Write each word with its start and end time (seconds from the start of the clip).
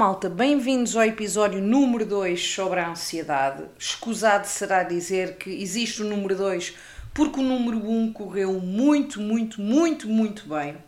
malta, 0.00 0.30
bem-vindos 0.30 0.96
ao 0.96 1.02
episódio 1.02 1.60
número 1.60 2.06
2 2.06 2.40
sobre 2.54 2.80
a 2.80 2.88
ansiedade. 2.88 3.64
Escusado 3.78 4.46
será 4.46 4.82
dizer 4.82 5.36
que 5.36 5.50
existe 5.50 6.00
o 6.00 6.06
número 6.06 6.34
2 6.34 6.74
porque 7.12 7.38
o 7.38 7.42
número 7.42 7.76
1 7.76 8.04
um 8.04 8.10
correu 8.10 8.54
muito, 8.60 9.20
muito, 9.20 9.60
muito, 9.60 10.08
muito 10.08 10.48
bem. 10.48 10.78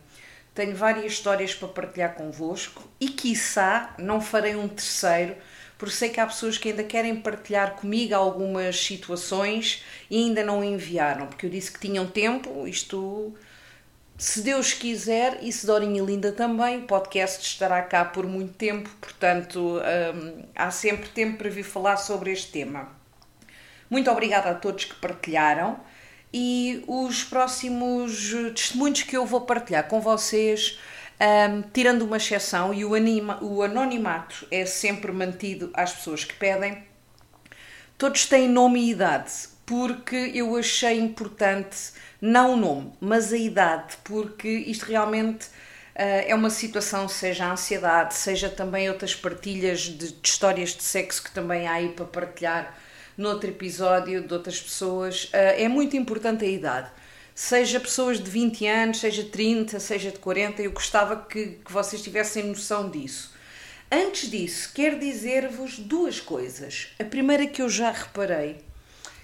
Tenho 0.55 0.75
várias 0.75 1.11
histórias 1.11 1.53
para 1.53 1.67
partilhar 1.67 2.15
convosco 2.15 2.89
e, 2.99 3.07
quiçá, 3.07 3.93
não 3.99 4.19
farei 4.19 4.55
um 4.55 4.67
terceiro, 4.67 5.35
porque 5.77 5.93
sei 5.93 6.09
que 6.09 6.19
há 6.19 6.25
pessoas 6.25 6.57
que 6.57 6.69
ainda 6.69 6.83
querem 6.83 7.15
partilhar 7.17 7.75
comigo 7.75 8.15
algumas 8.15 8.83
situações 8.83 9.83
e 10.09 10.23
ainda 10.23 10.43
não 10.43 10.63
enviaram, 10.63 11.27
porque 11.27 11.45
eu 11.45 11.51
disse 11.51 11.71
que 11.71 11.79
tinham 11.79 12.07
tempo, 12.07 12.67
isto 12.67 13.31
se 14.17 14.41
Deus 14.41 14.73
quiser 14.73 15.39
e 15.41 15.51
se 15.51 15.65
Dorinha 15.65 16.01
Linda 16.03 16.31
também, 16.31 16.79
o 16.79 16.87
podcast 16.87 17.43
estará 17.45 17.81
cá 17.81 18.05
por 18.05 18.25
muito 18.25 18.53
tempo, 18.53 18.89
portanto 19.01 19.79
hum, 19.79 20.43
há 20.55 20.71
sempre 20.71 21.09
tempo 21.09 21.37
para 21.37 21.49
vir 21.49 21.63
falar 21.63 21.97
sobre 21.97 22.31
este 22.31 22.51
tema. 22.51 22.89
Muito 23.89 24.09
obrigada 24.09 24.51
a 24.51 24.55
todos 24.55 24.85
que 24.85 24.95
partilharam 24.95 25.79
e 26.33 26.83
os 26.87 27.23
próximos 27.23 28.33
testemunhos 28.55 29.03
que 29.03 29.15
eu 29.15 29.25
vou 29.25 29.41
partilhar 29.41 29.87
com 29.87 30.01
vocês, 30.01 30.79
um, 31.21 31.61
tirando 31.73 32.01
uma 32.01 32.17
exceção, 32.17 32.73
e 32.73 32.83
o, 32.83 32.95
anima, 32.95 33.37
o 33.43 33.61
anonimato 33.61 34.47
é 34.49 34.65
sempre 34.65 35.11
mantido 35.11 35.69
às 35.75 35.93
pessoas 35.93 36.23
que 36.23 36.33
pedem, 36.33 36.83
todos 37.97 38.25
têm 38.25 38.49
nome 38.49 38.79
e 38.79 38.89
idade, 38.89 39.31
porque 39.63 40.31
eu 40.33 40.55
achei 40.55 40.99
importante 40.99 41.91
não 42.25 42.53
o 42.53 42.55
nome, 42.55 42.93
mas 43.01 43.33
a 43.33 43.37
idade, 43.37 43.97
porque 44.01 44.47
isto 44.47 44.85
realmente 44.85 45.47
uh, 45.47 46.23
é 46.25 46.33
uma 46.33 46.49
situação, 46.49 47.05
seja 47.09 47.47
a 47.47 47.51
ansiedade, 47.51 48.13
seja 48.13 48.49
também 48.49 48.89
outras 48.89 49.13
partilhas 49.13 49.81
de, 49.81 50.13
de, 50.13 50.15
histórias 50.23 50.69
de 50.69 50.83
sexo 50.83 51.21
que 51.21 51.31
também 51.31 51.67
há 51.67 51.73
aí 51.73 51.89
para 51.89 52.05
partilhar 52.05 52.79
noutro 53.17 53.49
episódio 53.49 54.25
de 54.25 54.33
outras 54.33 54.61
pessoas. 54.61 55.25
Uh, 55.25 55.31
é 55.33 55.67
muito 55.67 55.97
importante 55.97 56.45
a 56.45 56.47
idade. 56.47 56.89
Seja 57.35 57.77
pessoas 57.77 58.23
de 58.23 58.31
20 58.31 58.67
anos, 58.67 58.99
seja 59.01 59.25
30, 59.25 59.77
seja 59.81 60.09
de 60.09 60.19
40, 60.19 60.61
eu 60.61 60.71
gostava 60.71 61.17
que, 61.17 61.59
que 61.65 61.73
vocês 61.73 62.01
tivessem 62.01 62.45
noção 62.45 62.89
disso. 62.89 63.33
Antes 63.91 64.31
disso, 64.31 64.71
quero 64.73 64.97
dizer-vos 64.97 65.77
duas 65.77 66.21
coisas. 66.21 66.87
A 66.97 67.03
primeira 67.03 67.45
que 67.45 67.61
eu 67.61 67.67
já 67.67 67.91
reparei, 67.91 68.63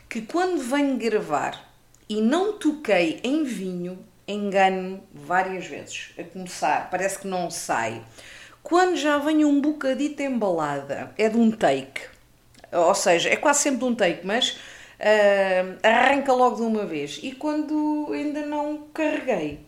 que 0.09 0.21
quando 0.21 0.61
venho 0.61 0.97
gravar 0.97 1.68
e 2.09 2.21
não 2.21 2.53
toquei 2.53 3.19
em 3.23 3.43
vinho, 3.43 3.99
engano-me 4.27 5.01
várias 5.13 5.67
vezes. 5.67 6.09
A 6.17 6.23
começar, 6.23 6.89
parece 6.89 7.19
que 7.19 7.27
não 7.27 7.51
sai. 7.51 8.01
Quando 8.63 8.97
já 8.97 9.19
vem 9.19 9.45
um 9.45 9.61
bocadito 9.61 10.21
embalada, 10.23 11.13
é 11.17 11.29
de 11.29 11.37
um 11.37 11.51
take. 11.51 12.01
Ou 12.71 12.95
seja, 12.95 13.29
é 13.29 13.35
quase 13.35 13.61
sempre 13.61 13.79
de 13.79 13.85
um 13.85 13.95
take, 13.95 14.25
mas 14.25 14.51
uh, 14.99 15.77
arranca 15.83 16.33
logo 16.33 16.55
de 16.55 16.63
uma 16.63 16.85
vez. 16.85 17.19
E 17.21 17.31
quando 17.31 18.09
ainda 18.11 18.43
não 18.45 18.87
carreguei, 18.93 19.59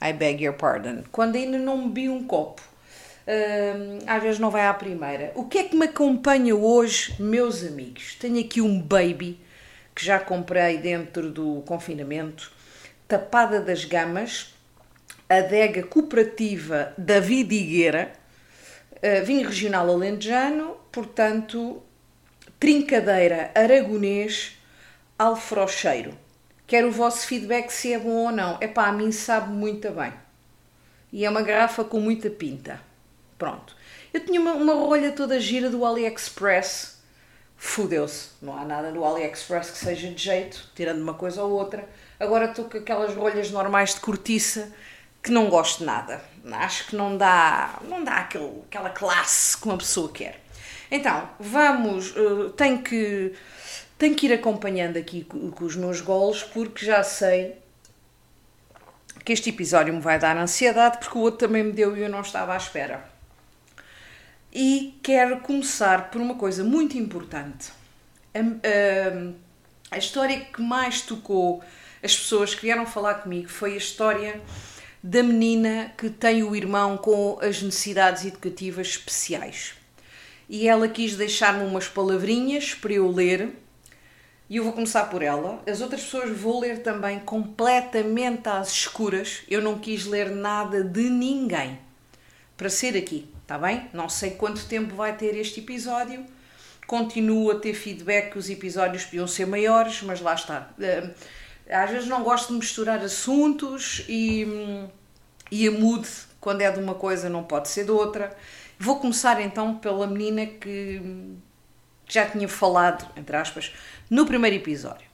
I 0.00 0.12
beg 0.12 0.44
your 0.44 0.54
pardon, 0.54 1.02
quando 1.10 1.34
ainda 1.34 1.58
não 1.58 1.88
bebi 1.88 2.08
um 2.08 2.24
copo, 2.24 2.62
uh, 3.26 4.04
às 4.06 4.22
vezes 4.22 4.38
não 4.38 4.50
vai 4.50 4.66
à 4.66 4.74
primeira. 4.74 5.32
O 5.34 5.44
que 5.44 5.58
é 5.58 5.64
que 5.64 5.76
me 5.76 5.86
acompanha 5.86 6.54
hoje, 6.54 7.14
meus 7.20 7.64
amigos? 7.64 8.14
Tenho 8.14 8.40
aqui 8.40 8.60
um 8.60 8.80
baby 8.80 9.38
que 9.98 10.04
já 10.04 10.20
comprei 10.20 10.78
dentro 10.78 11.28
do 11.28 11.60
confinamento, 11.62 12.52
Tapada 13.08 13.60
das 13.60 13.84
Gamas, 13.84 14.54
adega 15.28 15.82
cooperativa 15.82 16.94
David 16.96 17.52
Higueira, 17.52 18.12
eh, 19.02 19.22
vinho 19.22 19.48
regional 19.48 19.90
alentejano, 19.90 20.76
portanto, 20.92 21.82
trincadeira 22.60 23.50
aragonês, 23.56 24.56
alfrocheiro. 25.18 26.16
Quero 26.64 26.90
o 26.90 26.92
vosso 26.92 27.26
feedback 27.26 27.68
se 27.72 27.92
é 27.92 27.98
bom 27.98 28.26
ou 28.26 28.30
não. 28.30 28.56
É 28.60 28.68
pá, 28.68 28.86
a 28.86 28.92
mim 28.92 29.10
sabe 29.10 29.52
muito 29.52 29.90
bem. 29.90 30.12
E 31.12 31.24
é 31.24 31.28
uma 31.28 31.42
garrafa 31.42 31.82
com 31.82 31.98
muita 31.98 32.30
pinta. 32.30 32.80
Pronto. 33.36 33.74
Eu 34.14 34.24
tinha 34.24 34.40
uma, 34.40 34.52
uma 34.52 34.74
rolha 34.74 35.10
toda 35.10 35.40
gira 35.40 35.68
do 35.68 35.84
AliExpress 35.84 36.97
fudeu-se. 37.58 38.30
Não 38.40 38.56
há 38.56 38.64
nada 38.64 38.90
no 38.90 39.04
AliExpress 39.04 39.70
que 39.70 39.78
seja 39.78 40.08
de 40.08 40.22
jeito, 40.22 40.70
tirando 40.74 41.02
uma 41.02 41.14
coisa 41.14 41.42
ou 41.42 41.50
outra. 41.50 41.86
Agora 42.18 42.46
estou 42.46 42.64
com 42.66 42.78
aquelas 42.78 43.14
rolhas 43.14 43.50
normais 43.50 43.94
de 43.94 44.00
cortiça 44.00 44.72
que 45.22 45.30
não 45.30 45.50
gosto 45.50 45.80
de 45.80 45.84
nada. 45.84 46.22
Acho 46.52 46.86
que 46.86 46.96
não 46.96 47.18
dá, 47.18 47.78
não 47.82 48.02
dá 48.02 48.18
aquele, 48.18 48.62
aquela 48.66 48.90
classe 48.90 49.58
que 49.58 49.66
uma 49.66 49.76
pessoa 49.76 50.10
quer. 50.10 50.40
Então, 50.90 51.28
vamos, 51.38 52.16
uh, 52.16 52.50
tenho 52.50 52.82
que, 52.82 53.34
tenho 53.98 54.14
que 54.14 54.26
ir 54.26 54.32
acompanhando 54.32 54.96
aqui 54.96 55.24
com, 55.24 55.50
com 55.50 55.64
os 55.64 55.76
meus 55.76 56.00
golos 56.00 56.42
porque 56.42 56.86
já 56.86 57.02
sei 57.02 57.58
que 59.22 59.32
este 59.32 59.50
episódio 59.50 59.92
me 59.92 60.00
vai 60.00 60.18
dar 60.18 60.36
ansiedade 60.38 60.98
porque 60.98 61.18
o 61.18 61.20
outro 61.20 61.46
também 61.46 61.62
me 61.62 61.72
deu 61.72 61.94
e 61.94 62.00
eu 62.00 62.08
não 62.08 62.22
estava 62.22 62.54
à 62.54 62.56
espera. 62.56 63.17
E 64.52 64.98
quero 65.02 65.40
começar 65.40 66.10
por 66.10 66.20
uma 66.20 66.34
coisa 66.34 66.64
muito 66.64 66.96
importante. 66.96 67.70
A, 68.34 68.38
a, 68.38 69.96
a, 69.96 69.98
história 69.98 70.40
que 70.40 70.62
mais 70.62 71.02
tocou 71.02 71.62
as 72.02 72.16
pessoas 72.16 72.54
que 72.54 72.62
vieram 72.62 72.86
falar 72.86 73.14
comigo 73.16 73.48
foi 73.48 73.74
a 73.74 73.76
história 73.76 74.40
da 75.02 75.22
menina 75.22 75.92
que 75.96 76.08
tem 76.08 76.42
o 76.42 76.56
irmão 76.56 76.96
com 76.96 77.38
as 77.42 77.62
necessidades 77.62 78.24
educativas 78.24 78.88
especiais. 78.88 79.74
E 80.48 80.66
ela 80.66 80.88
quis 80.88 81.14
deixar-me 81.14 81.64
umas 81.64 81.86
palavrinhas 81.86 82.72
para 82.72 82.94
eu 82.94 83.10
ler, 83.10 83.54
e 84.48 84.56
eu 84.56 84.64
vou 84.64 84.72
começar 84.72 85.04
por 85.10 85.20
ela. 85.20 85.62
As 85.66 85.82
outras 85.82 86.02
pessoas 86.04 86.34
vou 86.36 86.60
ler 86.60 86.82
também 86.82 87.20
completamente 87.20 88.48
às 88.48 88.70
escuras. 88.70 89.42
Eu 89.46 89.60
não 89.60 89.78
quis 89.78 90.06
ler 90.06 90.30
nada 90.30 90.82
de 90.82 91.10
ninguém 91.10 91.78
para 92.56 92.70
ser 92.70 92.96
aqui. 92.96 93.28
Está 93.48 93.56
bem? 93.56 93.88
Não 93.94 94.10
sei 94.10 94.32
quanto 94.32 94.66
tempo 94.66 94.94
vai 94.94 95.16
ter 95.16 95.34
este 95.34 95.60
episódio. 95.60 96.22
Continuo 96.86 97.50
a 97.50 97.58
ter 97.58 97.72
feedback 97.72 98.32
que 98.32 98.38
os 98.38 98.50
episódios 98.50 99.06
podiam 99.06 99.26
ser 99.26 99.46
maiores, 99.46 100.02
mas 100.02 100.20
lá 100.20 100.34
está. 100.34 100.68
Eh, 100.78 101.08
às 101.70 101.90
vezes 101.90 102.06
não 102.06 102.22
gosto 102.22 102.48
de 102.48 102.58
misturar 102.58 102.98
assuntos 102.98 104.04
e, 104.06 104.46
e 105.50 105.66
a 105.66 105.70
mood, 105.70 106.06
quando 106.38 106.60
é 106.60 106.70
de 106.70 106.78
uma 106.78 106.94
coisa, 106.94 107.30
não 107.30 107.42
pode 107.42 107.68
ser 107.68 107.86
de 107.86 107.90
outra. 107.90 108.36
Vou 108.78 109.00
começar 109.00 109.40
então 109.40 109.78
pela 109.78 110.06
menina 110.06 110.44
que 110.44 111.00
já 112.06 112.26
tinha 112.26 112.50
falado, 112.50 113.10
entre 113.16 113.34
aspas, 113.34 113.72
no 114.10 114.26
primeiro 114.26 114.56
episódio. 114.56 115.08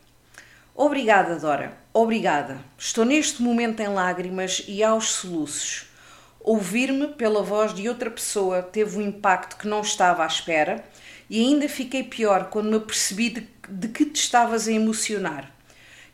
Obrigada, 0.75 1.37
Dora. 1.37 1.78
Obrigada. 1.93 2.59
Estou 2.77 3.05
neste 3.05 3.41
momento 3.41 3.78
em 3.78 3.87
lágrimas 3.87 4.65
e 4.67 4.83
aos 4.83 5.12
soluços. 5.12 5.94
Ouvir-me 6.44 7.09
pela 7.09 7.43
voz 7.43 7.72
de 7.72 7.88
outra 7.88 8.10
pessoa 8.10 8.62
teve 8.62 8.99
um 8.99 9.00
impacto 9.00 9.56
que 9.56 9.66
não 9.66 9.81
estava 9.81 10.22
à 10.22 10.27
espera 10.27 10.84
e 11.31 11.41
ainda 11.41 11.66
fiquei 11.71 12.03
pior 12.03 12.50
quando 12.50 12.69
me 12.69 12.77
apercebi 12.77 13.31
de, 13.31 13.49
de 13.66 13.88
que 13.88 14.05
te 14.05 14.21
estavas 14.21 14.69
a 14.69 14.72
emocionar. 14.72 15.50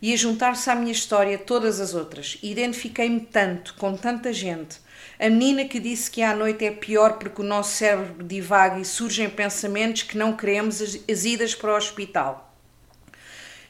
E 0.00 0.14
a 0.14 0.16
juntar-se 0.16 0.70
à 0.70 0.74
minha 0.76 0.92
história 0.92 1.36
todas 1.36 1.80
as 1.80 1.94
outras. 1.94 2.38
Identifiquei-me 2.44 3.18
tanto 3.18 3.74
com 3.74 3.96
tanta 3.96 4.32
gente. 4.32 4.78
A 5.18 5.28
menina 5.28 5.64
que 5.64 5.80
disse 5.80 6.08
que 6.08 6.22
à 6.22 6.32
noite 6.32 6.64
é 6.64 6.70
pior 6.70 7.18
porque 7.18 7.42
o 7.42 7.44
nosso 7.44 7.74
cérebro 7.74 8.22
divaga 8.22 8.78
e 8.78 8.84
surgem 8.84 9.28
pensamentos 9.28 10.04
que 10.04 10.16
não 10.16 10.36
queremos 10.36 10.80
as, 10.80 10.96
as 11.10 11.24
idas 11.24 11.56
para 11.56 11.72
o 11.72 11.76
hospital. 11.76 12.54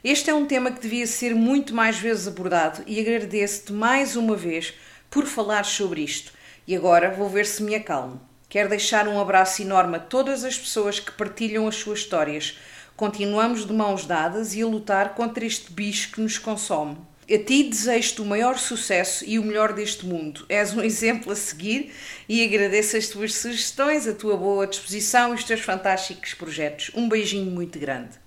Este 0.04 0.28
é 0.28 0.34
um 0.34 0.44
tema 0.44 0.70
que 0.70 0.82
devia 0.82 1.06
ser 1.06 1.34
muito 1.34 1.74
mais 1.74 1.98
vezes 1.98 2.28
abordado 2.28 2.82
e 2.86 3.00
agradeço-te 3.00 3.72
mais 3.72 4.14
uma 4.14 4.36
vez 4.36 4.74
por 5.08 5.24
falar 5.24 5.64
sobre 5.64 6.02
isto 6.02 6.38
e 6.66 6.76
agora 6.76 7.10
vou 7.10 7.28
ver 7.28 7.46
se 7.46 7.62
me 7.62 7.74
acalmo. 7.74 8.20
Quero 8.48 8.68
deixar 8.68 9.06
um 9.06 9.20
abraço 9.20 9.62
enorme 9.62 9.96
a 9.96 10.00
todas 10.00 10.44
as 10.44 10.58
pessoas 10.58 10.98
que 10.98 11.12
partilham 11.12 11.68
as 11.68 11.76
suas 11.76 12.00
histórias. 12.00 12.58
Continuamos 12.96 13.64
de 13.64 13.72
mãos 13.72 14.04
dadas 14.04 14.54
e 14.54 14.62
a 14.62 14.66
lutar 14.66 15.14
contra 15.14 15.44
este 15.44 15.72
bicho 15.72 16.12
que 16.12 16.20
nos 16.20 16.36
consome. 16.36 16.98
A 17.32 17.38
ti 17.38 17.62
desejo 17.62 18.24
o 18.24 18.26
maior 18.26 18.58
sucesso 18.58 19.24
e 19.24 19.38
o 19.38 19.44
melhor 19.44 19.72
deste 19.72 20.04
mundo. 20.04 20.44
És 20.48 20.74
um 20.74 20.82
exemplo 20.84 21.32
a 21.32 21.36
seguir 21.36 21.92
e 22.28 22.44
agradeço 22.44 22.96
as 22.96 23.06
tuas 23.06 23.34
sugestões, 23.34 24.08
a 24.08 24.12
tua 24.12 24.36
boa 24.36 24.66
disposição 24.66 25.30
e 25.30 25.36
os 25.36 25.44
teus 25.44 25.60
fantásticos 25.60 26.34
projetos. 26.34 26.90
Um 26.92 27.08
beijinho 27.08 27.52
muito 27.52 27.78
grande. 27.78 28.18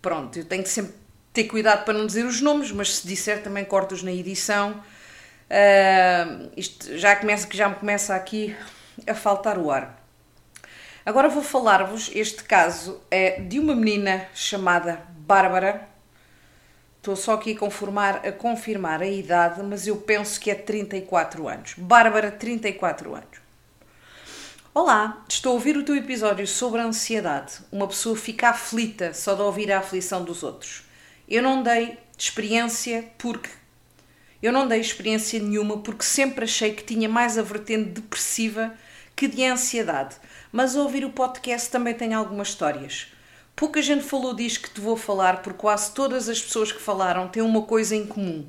Pronto, 0.00 0.38
eu 0.38 0.44
tenho 0.46 0.62
que 0.62 0.70
sempre 0.70 0.94
ter 1.34 1.44
cuidado 1.44 1.84
para 1.84 1.92
não 1.92 2.06
dizer 2.06 2.24
os 2.24 2.40
nomes, 2.40 2.72
mas 2.72 2.96
se 2.96 3.06
disser 3.06 3.42
também 3.42 3.64
corto-os 3.64 4.02
na 4.02 4.12
edição. 4.12 4.82
Uh, 5.50 6.50
isto 6.56 6.96
já 6.96 7.14
começa 7.14 7.48
já 7.52 7.68
me 7.68 7.74
começa 7.74 8.14
aqui 8.14 8.56
a 9.06 9.14
faltar 9.14 9.58
o 9.58 9.70
ar. 9.70 10.02
Agora 11.06 11.28
vou 11.28 11.42
falar-vos, 11.42 12.10
este 12.14 12.44
caso 12.44 13.00
é 13.10 13.40
de 13.40 13.58
uma 13.58 13.74
menina 13.74 14.26
chamada 14.34 15.02
Bárbara. 15.18 15.86
Estou 16.96 17.14
só 17.14 17.34
aqui 17.34 17.52
a 17.52 17.58
confirmar, 17.58 18.26
a 18.26 18.32
confirmar 18.32 19.02
a 19.02 19.06
idade, 19.06 19.62
mas 19.62 19.86
eu 19.86 19.96
penso 19.96 20.40
que 20.40 20.50
é 20.50 20.54
34 20.54 21.46
anos. 21.46 21.74
Bárbara, 21.76 22.30
34 22.30 23.14
anos. 23.14 23.44
Olá, 24.72 25.22
estou 25.28 25.50
a 25.50 25.54
ouvir 25.54 25.76
o 25.76 25.84
teu 25.84 25.94
episódio 25.94 26.46
sobre 26.46 26.80
a 26.80 26.84
ansiedade. 26.84 27.58
Uma 27.70 27.86
pessoa 27.86 28.16
fica 28.16 28.48
aflita 28.48 29.12
só 29.12 29.34
de 29.34 29.42
ouvir 29.42 29.70
a 29.70 29.80
aflição 29.80 30.24
dos 30.24 30.42
outros. 30.42 30.84
Eu 31.28 31.42
não 31.42 31.62
dei 31.62 31.98
experiência 32.16 33.04
porque. 33.18 33.50
Eu 34.44 34.52
não 34.52 34.68
dei 34.68 34.78
experiência 34.78 35.40
nenhuma 35.40 35.78
porque 35.78 36.04
sempre 36.04 36.44
achei 36.44 36.72
que 36.72 36.84
tinha 36.84 37.08
mais 37.08 37.38
a 37.38 37.42
vertente 37.42 37.92
depressiva 37.92 38.74
que 39.16 39.26
de 39.26 39.42
ansiedade. 39.42 40.16
Mas 40.52 40.76
ouvir 40.76 41.02
o 41.02 41.08
podcast 41.08 41.70
também 41.70 41.94
tenho 41.94 42.18
algumas 42.18 42.48
histórias. 42.48 43.06
Pouca 43.56 43.80
gente 43.80 44.04
falou 44.04 44.34
disto 44.34 44.60
que 44.60 44.74
te 44.74 44.82
vou 44.82 44.98
falar 44.98 45.40
porque 45.40 45.58
quase 45.58 45.94
todas 45.94 46.28
as 46.28 46.42
pessoas 46.42 46.70
que 46.70 46.78
falaram 46.78 47.26
têm 47.26 47.42
uma 47.42 47.62
coisa 47.62 47.96
em 47.96 48.04
comum. 48.04 48.46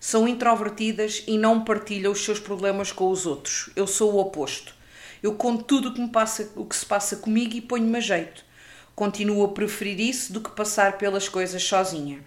São 0.00 0.26
introvertidas 0.26 1.22
e 1.28 1.38
não 1.38 1.62
partilham 1.62 2.10
os 2.10 2.24
seus 2.24 2.40
problemas 2.40 2.90
com 2.90 3.08
os 3.08 3.24
outros. 3.24 3.70
Eu 3.76 3.86
sou 3.86 4.14
o 4.14 4.18
oposto. 4.18 4.74
Eu 5.22 5.36
conto 5.36 5.62
tudo 5.62 5.94
que, 5.94 6.04
passa, 6.08 6.50
o 6.56 6.64
que 6.64 6.74
se 6.74 6.84
passa 6.84 7.14
comigo 7.14 7.54
e 7.54 7.60
ponho-me 7.60 7.98
a 7.98 8.00
jeito. 8.00 8.44
Continuo 8.92 9.44
a 9.44 9.48
preferir 9.50 10.00
isso 10.00 10.32
do 10.32 10.40
que 10.40 10.50
passar 10.50 10.98
pelas 10.98 11.28
coisas 11.28 11.62
sozinha. 11.62 12.24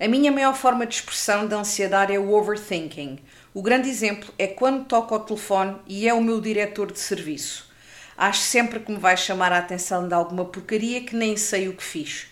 A 0.00 0.08
minha 0.08 0.32
maior 0.32 0.56
forma 0.56 0.84
de 0.84 0.96
expressão 0.96 1.46
da 1.46 1.56
ansiedade 1.56 2.12
é 2.12 2.18
o 2.18 2.32
overthinking. 2.32 3.20
O 3.54 3.62
grande 3.62 3.88
exemplo 3.88 4.34
é 4.36 4.48
quando 4.48 4.86
toco 4.86 5.14
ao 5.14 5.20
telefone 5.20 5.76
e 5.86 6.08
é 6.08 6.12
o 6.12 6.20
meu 6.20 6.40
diretor 6.40 6.90
de 6.90 6.98
serviço. 6.98 7.72
Acho 8.16 8.40
sempre 8.40 8.80
que 8.80 8.90
me 8.90 8.98
vai 8.98 9.16
chamar 9.16 9.52
a 9.52 9.58
atenção 9.58 10.08
de 10.08 10.12
alguma 10.12 10.46
porcaria 10.46 11.00
que 11.02 11.14
nem 11.14 11.36
sei 11.36 11.68
o 11.68 11.76
que 11.76 11.82
fiz. 11.84 12.26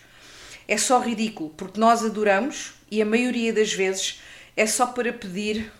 É 0.67 0.77
só 0.77 0.99
ridículo, 0.99 1.51
porque 1.51 1.79
nós 1.79 2.03
adoramos 2.03 2.73
e 2.91 3.01
a 3.01 3.05
maioria 3.05 3.53
das 3.53 3.71
vezes 3.71 4.21
é 4.57 4.65
só 4.65 4.87
para 4.87 5.13
pedir 5.13 5.71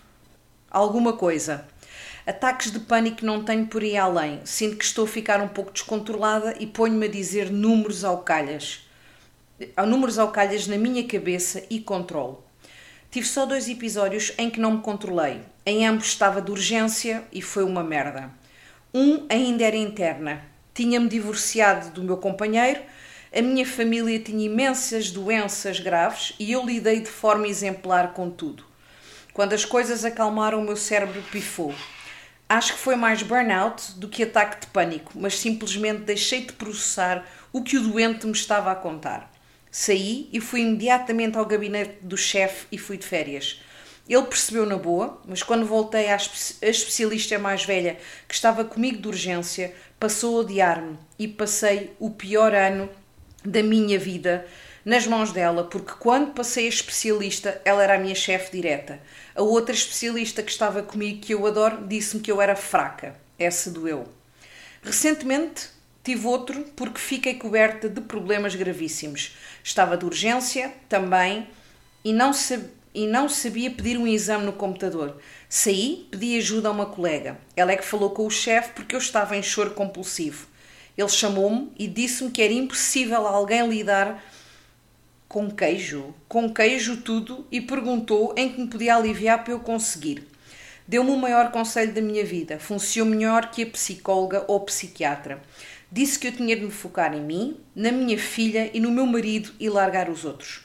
alguma 0.70 1.12
coisa. 1.12 1.68
Ataques 2.26 2.70
de 2.70 2.80
pânico 2.80 3.26
não 3.26 3.44
tenho 3.44 3.66
por 3.66 3.82
aí 3.82 3.98
além. 3.98 4.40
Sinto 4.46 4.78
que 4.78 4.84
estou 4.84 5.04
a 5.04 5.08
ficar 5.08 5.38
um 5.42 5.48
pouco 5.48 5.70
descontrolada 5.70 6.54
e 6.58 6.66
ponho-me 6.66 7.04
a 7.04 7.10
dizer 7.10 7.50
números 7.50 8.04
ao 8.04 8.22
calhas. 8.22 8.83
Há 9.76 9.86
números 9.86 10.18
ao 10.18 10.32
calhas 10.32 10.66
na 10.66 10.76
minha 10.76 11.06
cabeça 11.06 11.62
e 11.70 11.78
controlo. 11.78 12.42
Tive 13.08 13.24
só 13.24 13.46
dois 13.46 13.68
episódios 13.68 14.32
em 14.36 14.50
que 14.50 14.58
não 14.58 14.72
me 14.72 14.82
controlei. 14.82 15.42
Em 15.64 15.86
ambos 15.86 16.06
estava 16.06 16.42
de 16.42 16.50
urgência 16.50 17.22
e 17.32 17.40
foi 17.40 17.62
uma 17.62 17.84
merda. 17.84 18.32
Um 18.92 19.24
ainda 19.28 19.62
era 19.62 19.76
interna. 19.76 20.42
Tinha-me 20.74 21.08
divorciado 21.08 21.90
do 21.90 22.02
meu 22.02 22.16
companheiro, 22.16 22.80
a 23.32 23.40
minha 23.40 23.64
família 23.64 24.18
tinha 24.18 24.44
imensas 24.44 25.12
doenças 25.12 25.78
graves 25.78 26.34
e 26.36 26.50
eu 26.50 26.66
lidei 26.66 26.98
de 26.98 27.10
forma 27.10 27.46
exemplar 27.46 28.12
com 28.12 28.28
tudo. 28.28 28.64
Quando 29.32 29.52
as 29.52 29.64
coisas 29.64 30.04
acalmaram, 30.04 30.58
o 30.58 30.64
meu 30.64 30.76
cérebro 30.76 31.22
pifou. 31.30 31.72
Acho 32.48 32.72
que 32.72 32.78
foi 32.80 32.96
mais 32.96 33.22
burnout 33.22 33.92
do 33.98 34.08
que 34.08 34.24
ataque 34.24 34.62
de 34.62 34.66
pânico, 34.66 35.12
mas 35.14 35.38
simplesmente 35.38 36.00
deixei 36.00 36.40
de 36.40 36.52
processar 36.54 37.24
o 37.52 37.62
que 37.62 37.76
o 37.76 37.82
doente 37.82 38.26
me 38.26 38.32
estava 38.32 38.72
a 38.72 38.74
contar. 38.74 39.33
Saí 39.76 40.28
e 40.32 40.40
fui 40.40 40.60
imediatamente 40.60 41.36
ao 41.36 41.44
gabinete 41.44 41.96
do 42.00 42.16
chefe 42.16 42.64
e 42.70 42.78
fui 42.78 42.96
de 42.96 43.04
férias. 43.04 43.60
Ele 44.08 44.22
percebeu 44.22 44.64
na 44.64 44.76
boa, 44.76 45.20
mas 45.26 45.42
quando 45.42 45.66
voltei 45.66 46.10
à 46.10 46.16
especialista 46.62 47.40
mais 47.40 47.64
velha 47.64 47.98
que 48.28 48.34
estava 48.36 48.64
comigo 48.64 49.02
de 49.02 49.08
urgência, 49.08 49.74
passou 49.98 50.36
a 50.36 50.40
odiar-me 50.42 50.96
e 51.18 51.26
passei 51.26 51.90
o 51.98 52.08
pior 52.08 52.54
ano 52.54 52.88
da 53.44 53.64
minha 53.64 53.98
vida 53.98 54.46
nas 54.84 55.08
mãos 55.08 55.32
dela, 55.32 55.64
porque 55.64 55.94
quando 55.98 56.34
passei 56.34 56.66
a 56.66 56.68
especialista, 56.68 57.60
ela 57.64 57.82
era 57.82 57.96
a 57.96 57.98
minha 57.98 58.14
chefe 58.14 58.52
direta. 58.52 59.00
A 59.34 59.42
outra 59.42 59.74
especialista 59.74 60.40
que 60.40 60.52
estava 60.52 60.84
comigo, 60.84 61.20
que 61.20 61.34
eu 61.34 61.44
adoro, 61.48 61.84
disse-me 61.84 62.22
que 62.22 62.30
eu 62.30 62.40
era 62.40 62.54
fraca. 62.54 63.16
Essa 63.36 63.72
doeu. 63.72 64.06
Recentemente 64.84 65.73
tive 66.04 66.26
outro 66.26 66.64
porque 66.76 67.00
fiquei 67.00 67.34
coberta 67.34 67.88
de 67.88 68.02
problemas 68.02 68.54
gravíssimos. 68.54 69.34
Estava 69.64 69.96
de 69.96 70.04
urgência 70.04 70.72
também 70.88 71.48
e 72.04 72.12
não, 72.12 72.30
e 72.94 73.06
não 73.06 73.28
sabia 73.28 73.70
pedir 73.70 73.96
um 73.96 74.06
exame 74.06 74.44
no 74.44 74.52
computador. 74.52 75.18
Saí, 75.48 76.06
pedi 76.10 76.36
ajuda 76.36 76.68
a 76.68 76.72
uma 76.72 76.86
colega. 76.86 77.38
Ela 77.56 77.72
é 77.72 77.76
que 77.76 77.84
falou 77.84 78.10
com 78.10 78.26
o 78.26 78.30
chefe 78.30 78.72
porque 78.74 78.94
eu 78.94 79.00
estava 79.00 79.34
em 79.34 79.42
choro 79.42 79.70
compulsivo. 79.70 80.46
Ele 80.96 81.08
chamou-me 81.08 81.72
e 81.78 81.88
disse-me 81.88 82.30
que 82.30 82.42
era 82.42 82.52
impossível 82.52 83.26
alguém 83.26 83.66
lidar 83.66 84.22
com 85.26 85.50
queijo, 85.50 86.14
com 86.28 86.52
queijo 86.52 86.98
tudo, 86.98 87.44
e 87.50 87.60
perguntou 87.60 88.32
em 88.36 88.52
que 88.52 88.60
me 88.60 88.68
podia 88.68 88.94
aliviar 88.94 89.42
para 89.42 89.52
eu 89.52 89.58
conseguir. 89.58 90.28
Deu-me 90.86 91.10
o 91.10 91.16
maior 91.16 91.50
conselho 91.50 91.92
da 91.92 92.00
minha 92.00 92.24
vida. 92.24 92.58
Funcionou 92.60 93.12
melhor 93.12 93.50
que 93.50 93.62
a 93.62 93.66
psicóloga 93.66 94.44
ou 94.46 94.60
psiquiatra. 94.60 95.42
Disse 95.96 96.18
que 96.18 96.26
eu 96.26 96.32
tinha 96.32 96.56
de 96.56 96.64
me 96.64 96.72
focar 96.72 97.14
em 97.14 97.20
mim, 97.20 97.56
na 97.72 97.92
minha 97.92 98.18
filha 98.18 98.68
e 98.74 98.80
no 98.80 98.90
meu 98.90 99.06
marido 99.06 99.52
e 99.60 99.70
largar 99.70 100.10
os 100.10 100.24
outros. 100.24 100.64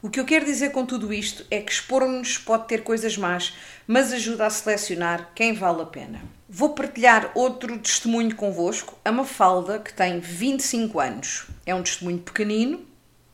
O 0.00 0.08
que 0.08 0.20
eu 0.20 0.24
quero 0.24 0.44
dizer 0.44 0.70
com 0.70 0.86
tudo 0.86 1.12
isto 1.12 1.44
é 1.50 1.60
que 1.60 1.72
expor-nos 1.72 2.38
pode 2.38 2.68
ter 2.68 2.84
coisas 2.84 3.16
más, 3.18 3.56
mas 3.88 4.12
ajuda 4.12 4.46
a 4.46 4.50
selecionar 4.50 5.32
quem 5.34 5.52
vale 5.52 5.82
a 5.82 5.84
pena. 5.84 6.22
Vou 6.48 6.74
partilhar 6.74 7.32
outro 7.34 7.76
testemunho 7.76 8.36
convosco, 8.36 8.96
a 9.04 9.10
Mafalda, 9.10 9.80
que 9.80 9.92
tem 9.92 10.20
25 10.20 11.00
anos. 11.00 11.46
É 11.66 11.74
um 11.74 11.82
testemunho 11.82 12.18
pequenino, 12.18 12.86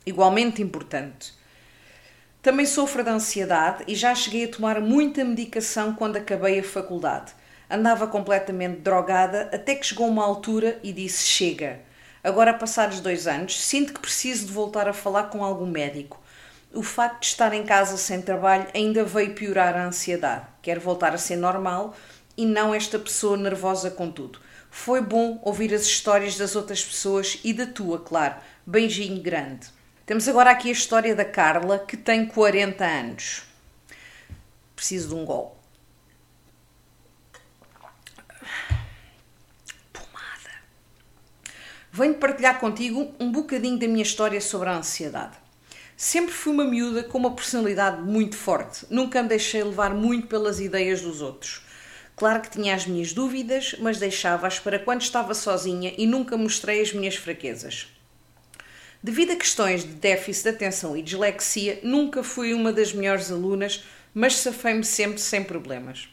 igualmente 0.07 0.63
importante. 0.63 1.35
Também 2.41 2.65
sofro 2.65 3.05
de 3.05 3.11
ansiedade 3.11 3.85
e 3.87 3.95
já 3.95 4.15
cheguei 4.15 4.47
a 4.47 4.51
tomar 4.51 4.81
muita 4.81 5.23
medicação 5.23 5.93
quando 5.93 6.17
acabei 6.17 6.61
a 6.61 6.65
faculdade. 6.65 7.35
Andava 7.75 8.07
completamente 8.07 8.83
drogada 8.83 9.51
até 9.53 9.75
que 9.75 9.85
chegou 9.85 10.07
uma 10.07 10.25
altura 10.25 10.79
e 10.81 10.93
disse: 10.93 11.25
Chega. 11.25 11.81
Agora, 12.23 12.55
passados 12.55 13.01
dois 13.01 13.27
anos, 13.27 13.61
sinto 13.61 13.93
que 13.93 13.99
preciso 13.99 14.47
de 14.47 14.53
voltar 14.53 14.89
a 14.89 14.93
falar 14.93 15.25
com 15.25 15.43
algum 15.43 15.67
médico. 15.67 16.23
O 16.73 16.85
facto 16.85 17.23
de 17.23 17.27
estar 17.27 17.53
em 17.53 17.65
casa 17.65 17.97
sem 17.97 18.23
trabalho 18.23 18.69
ainda 18.73 19.03
veio 19.03 19.35
piorar 19.35 19.77
a 19.77 19.87
ansiedade. 19.87 20.47
Quero 20.63 20.81
voltar 20.81 21.15
a 21.15 21.19
ser 21.19 21.35
normal 21.35 21.97
e 22.37 22.47
não 22.47 22.73
esta 22.73 22.97
pessoa 22.97 23.37
nervosa 23.37 23.91
com 23.91 24.09
tudo. 24.09 24.39
Foi 24.71 25.01
bom 25.01 25.41
ouvir 25.43 25.75
as 25.75 25.83
histórias 25.83 26.39
das 26.39 26.55
outras 26.55 26.85
pessoas 26.85 27.41
e 27.43 27.53
da 27.53 27.67
tua, 27.67 27.99
claro. 27.99 28.37
Beijinho 28.65 29.21
grande. 29.21 29.67
Temos 30.07 30.29
agora 30.29 30.53
aqui 30.53 30.69
a 30.69 30.73
história 30.73 31.13
da 31.13 31.25
Carla, 31.25 31.81
que 31.81 31.97
tem 31.97 32.25
40 32.25 32.85
anos. 32.85 33.43
Preciso 34.77 35.09
de 35.09 35.15
um 35.17 35.25
gol. 35.25 35.64
Venho 41.97 42.15
partilhar 42.15 42.59
contigo 42.59 43.15
um 43.21 43.31
bocadinho 43.31 43.79
da 43.79 43.87
minha 43.87 44.03
história 44.03 44.41
sobre 44.41 44.69
a 44.69 44.79
ansiedade. 44.79 45.37
Sempre 45.97 46.35
fui 46.35 46.53
uma 46.53 46.65
miúda 46.65 47.05
com 47.05 47.19
uma 47.19 47.37
personalidade 47.37 48.03
muito 48.03 48.37
forte. 48.37 48.85
Nunca 48.91 49.23
me 49.23 49.29
deixei 49.29 49.63
levar 49.63 49.95
muito 49.95 50.27
pelas 50.27 50.59
ideias 50.59 51.03
dos 51.03 51.23
outros. 51.23 51.63
Claro 52.17 52.41
que 52.41 52.51
tinha 52.51 52.75
as 52.75 52.85
minhas 52.85 53.13
dúvidas, 53.13 53.77
mas 53.79 54.01
deixava-as 54.01 54.59
para 54.59 54.81
quando 54.81 55.03
estava 55.03 55.35
sozinha 55.35 55.95
e 55.97 56.05
nunca 56.05 56.37
mostrei 56.37 56.83
as 56.83 56.93
minhas 56.93 57.15
fraquezas. 57.15 57.87
Devido 59.01 59.31
a 59.31 59.37
questões 59.37 59.85
de 59.85 59.93
déficit 59.93 60.43
de 60.43 60.49
atenção 60.49 60.97
e 60.97 61.03
dislexia, 61.03 61.79
nunca 61.85 62.25
fui 62.25 62.53
uma 62.55 62.73
das 62.73 62.93
melhores 62.93 63.31
alunas, 63.31 63.85
mas 64.13 64.35
safei-me 64.39 64.83
sempre 64.83 65.21
sem 65.21 65.45
problemas. 65.45 66.09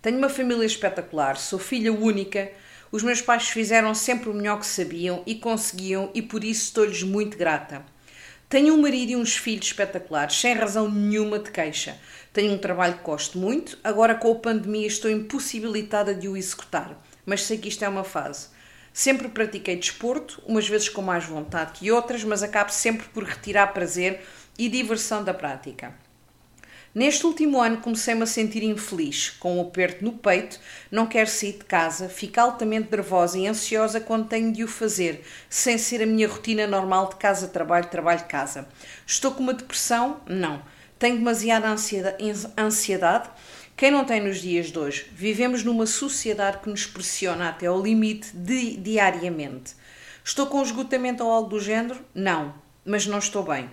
Tenho 0.00 0.18
uma 0.18 0.28
família 0.28 0.64
espetacular, 0.64 1.36
sou 1.36 1.58
filha 1.58 1.92
única, 1.92 2.52
os 2.90 3.02
meus 3.02 3.20
pais 3.20 3.48
fizeram 3.48 3.94
sempre 3.94 4.30
o 4.30 4.34
melhor 4.34 4.58
que 4.60 4.66
sabiam 4.66 5.22
e 5.26 5.34
conseguiam 5.34 6.10
e 6.14 6.22
por 6.22 6.42
isso 6.42 6.64
estou-lhes 6.64 7.02
muito 7.02 7.36
grata. 7.36 7.84
Tenho 8.48 8.74
um 8.74 8.80
marido 8.80 9.12
e 9.12 9.16
uns 9.16 9.36
filhos 9.36 9.66
espetaculares, 9.66 10.40
sem 10.40 10.54
razão 10.54 10.90
nenhuma 10.90 11.38
de 11.38 11.50
queixa. 11.50 11.98
Tenho 12.32 12.54
um 12.54 12.58
trabalho 12.58 12.96
que 12.96 13.04
gosto 13.04 13.36
muito, 13.36 13.78
agora 13.84 14.14
com 14.14 14.32
a 14.32 14.36
pandemia 14.36 14.86
estou 14.86 15.10
impossibilitada 15.10 16.14
de 16.14 16.28
o 16.28 16.36
executar, 16.36 16.98
mas 17.26 17.42
sei 17.42 17.58
que 17.58 17.68
isto 17.68 17.84
é 17.84 17.88
uma 17.88 18.04
fase. 18.04 18.48
Sempre 18.90 19.28
pratiquei 19.28 19.76
desporto, 19.76 20.42
umas 20.46 20.66
vezes 20.66 20.88
com 20.88 21.02
mais 21.02 21.26
vontade 21.26 21.72
que 21.72 21.92
outras, 21.92 22.24
mas 22.24 22.42
acabo 22.42 22.70
sempre 22.70 23.06
por 23.08 23.22
retirar 23.22 23.66
prazer 23.68 24.22
e 24.58 24.68
diversão 24.68 25.22
da 25.22 25.34
prática. 25.34 25.94
Neste 26.98 27.24
último 27.24 27.62
ano 27.62 27.76
comecei-me 27.76 28.24
a 28.24 28.26
sentir 28.26 28.64
infeliz, 28.64 29.30
com 29.30 29.58
um 29.58 29.60
aperto 29.60 30.04
no 30.04 30.14
peito, 30.14 30.58
não 30.90 31.06
quero 31.06 31.30
sair 31.30 31.52
de 31.52 31.64
casa, 31.64 32.08
fico 32.08 32.40
altamente 32.40 32.90
nervosa 32.90 33.38
e 33.38 33.46
ansiosa 33.46 34.00
quando 34.00 34.26
tenho 34.26 34.52
de 34.52 34.64
o 34.64 34.66
fazer, 34.66 35.24
sem 35.48 35.78
ser 35.78 36.02
a 36.02 36.06
minha 36.06 36.26
rotina 36.26 36.66
normal 36.66 37.10
de 37.10 37.14
casa-trabalho, 37.14 37.86
trabalho-casa. 37.86 38.66
Estou 39.06 39.30
com 39.30 39.44
uma 39.44 39.54
depressão? 39.54 40.20
Não. 40.26 40.60
Tenho 40.98 41.18
demasiada 41.18 41.68
ansiedade 42.58 43.30
quem 43.76 43.92
não 43.92 44.04
tem 44.04 44.20
nos 44.20 44.40
dias 44.40 44.72
de 44.72 44.78
hoje? 44.80 45.06
Vivemos 45.12 45.62
numa 45.62 45.86
sociedade 45.86 46.58
que 46.58 46.68
nos 46.68 46.84
pressiona 46.84 47.48
até 47.48 47.66
ao 47.66 47.80
limite 47.80 48.36
di 48.36 48.76
diariamente. 48.76 49.76
Estou 50.24 50.48
com 50.48 50.60
esgotamento 50.60 51.22
ou 51.22 51.30
algo 51.30 51.50
do 51.50 51.60
género? 51.60 52.04
Não, 52.12 52.52
mas 52.84 53.06
não 53.06 53.18
estou 53.20 53.44
bem. 53.44 53.70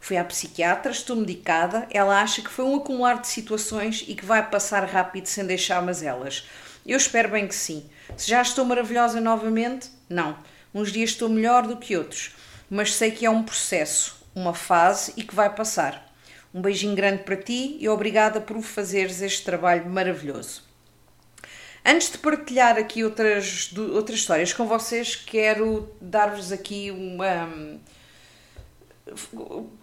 Fui 0.00 0.16
à 0.16 0.24
psiquiatra, 0.24 0.92
estou 0.92 1.16
medicada, 1.16 1.86
ela 1.90 2.20
acha 2.20 2.42
que 2.42 2.50
foi 2.50 2.64
um 2.64 2.76
acumular 2.76 3.20
de 3.20 3.26
situações 3.26 4.04
e 4.06 4.14
que 4.14 4.24
vai 4.24 4.48
passar 4.48 4.84
rápido 4.84 5.26
sem 5.26 5.44
deixar 5.44 5.82
mazelas. 5.82 6.48
Eu 6.86 6.96
espero 6.96 7.30
bem 7.30 7.48
que 7.48 7.54
sim. 7.54 7.84
Se 8.16 8.30
já 8.30 8.40
estou 8.40 8.64
maravilhosa 8.64 9.20
novamente, 9.20 9.90
não. 10.08 10.38
Uns 10.72 10.92
dias 10.92 11.10
estou 11.10 11.28
melhor 11.28 11.66
do 11.66 11.76
que 11.76 11.96
outros, 11.96 12.36
mas 12.70 12.94
sei 12.94 13.10
que 13.10 13.26
é 13.26 13.30
um 13.30 13.42
processo, 13.42 14.16
uma 14.34 14.54
fase 14.54 15.12
e 15.16 15.22
que 15.22 15.34
vai 15.34 15.52
passar. 15.52 16.06
Um 16.54 16.60
beijinho 16.62 16.94
grande 16.94 17.22
para 17.24 17.36
ti 17.36 17.76
e 17.80 17.88
obrigada 17.88 18.40
por 18.40 18.60
fazeres 18.62 19.20
este 19.20 19.44
trabalho 19.44 19.88
maravilhoso. 19.90 20.62
Antes 21.84 22.10
de 22.10 22.18
partilhar 22.18 22.76
aqui 22.78 23.04
outras, 23.04 23.72
outras 23.92 24.18
histórias 24.18 24.52
com 24.52 24.66
vocês, 24.66 25.14
quero 25.14 25.88
dar-vos 26.00 26.50
aqui 26.50 26.90
uma. 26.90 27.48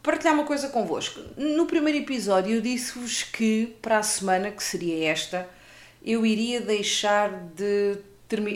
Partilhar 0.01 0.33
uma 0.33 0.45
coisa 0.45 0.69
convosco. 0.69 1.19
No 1.37 1.65
primeiro 1.65 1.99
episódio, 1.99 2.55
eu 2.55 2.61
disse-vos 2.61 3.23
que 3.23 3.75
para 3.81 3.99
a 3.99 4.03
semana, 4.03 4.51
que 4.51 4.63
seria 4.63 5.09
esta, 5.09 5.49
eu 6.03 6.25
iria 6.25 6.61
deixar 6.61 7.29
de. 7.55 7.97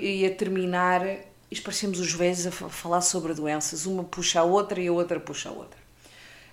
ia 0.01 0.31
terminar. 0.31 1.01
Isto 1.49 1.63
parecemos 1.63 1.99
os 1.99 2.11
velhos 2.11 2.45
a 2.45 2.51
falar 2.51 3.01
sobre 3.01 3.33
doenças, 3.33 3.85
uma 3.85 4.03
puxa 4.03 4.41
a 4.41 4.43
outra 4.43 4.81
e 4.81 4.87
a 4.87 4.91
outra 4.91 5.19
puxa 5.19 5.49
a 5.49 5.53
outra. 5.53 5.79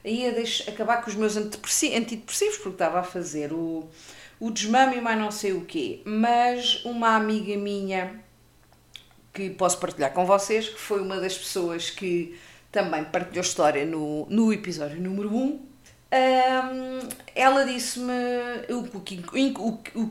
Ia 0.04 0.33
deixar, 0.33 0.71
acabar 0.71 1.02
com 1.02 1.11
os 1.11 1.16
meus 1.16 1.37
antidepressivos, 1.37 2.59
porque 2.59 2.68
estava 2.75 3.00
a 3.00 3.02
fazer 3.02 3.52
o 3.52 3.88
o 4.38 4.50
desmame 4.50 4.97
e 4.97 5.00
mais 5.00 5.18
não 5.18 5.30
sei 5.30 5.52
o 5.52 5.64
quê. 5.64 6.00
Mas 6.04 6.85
uma 6.85 7.16
amiga 7.16 7.56
minha 7.56 8.21
que 9.33 9.50
posso 9.50 9.78
partilhar 9.78 10.12
com 10.12 10.25
vocês, 10.26 10.68
que 10.68 10.78
foi 10.78 11.00
uma 11.00 11.18
das 11.18 11.37
pessoas 11.37 11.90
que 11.90 12.38
também 12.75 13.04
partilhou 13.04 13.43
história 13.43 13.87
no, 13.87 14.26
no 14.28 14.52
episódio 14.52 15.00
número 15.00 15.33
1, 15.33 15.40
um, 15.40 15.61
ela 17.33 17.64
disse-me 17.64 18.12
o, 18.69 19.00
que, 19.00 19.25
o, 19.33 19.78
o, 19.95 20.11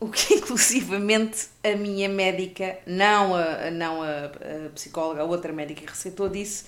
o 0.00 0.08
que 0.08 0.34
inclusivamente 0.34 1.46
a 1.62 1.76
minha 1.76 2.08
médica, 2.08 2.78
não 2.84 3.36
a, 3.36 3.70
não 3.70 4.02
a, 4.02 4.24
a 4.66 4.70
psicóloga, 4.74 5.22
a 5.22 5.24
outra 5.24 5.52
médica 5.52 5.82
que 5.82 5.88
receitou, 5.88 6.28
disse 6.28 6.64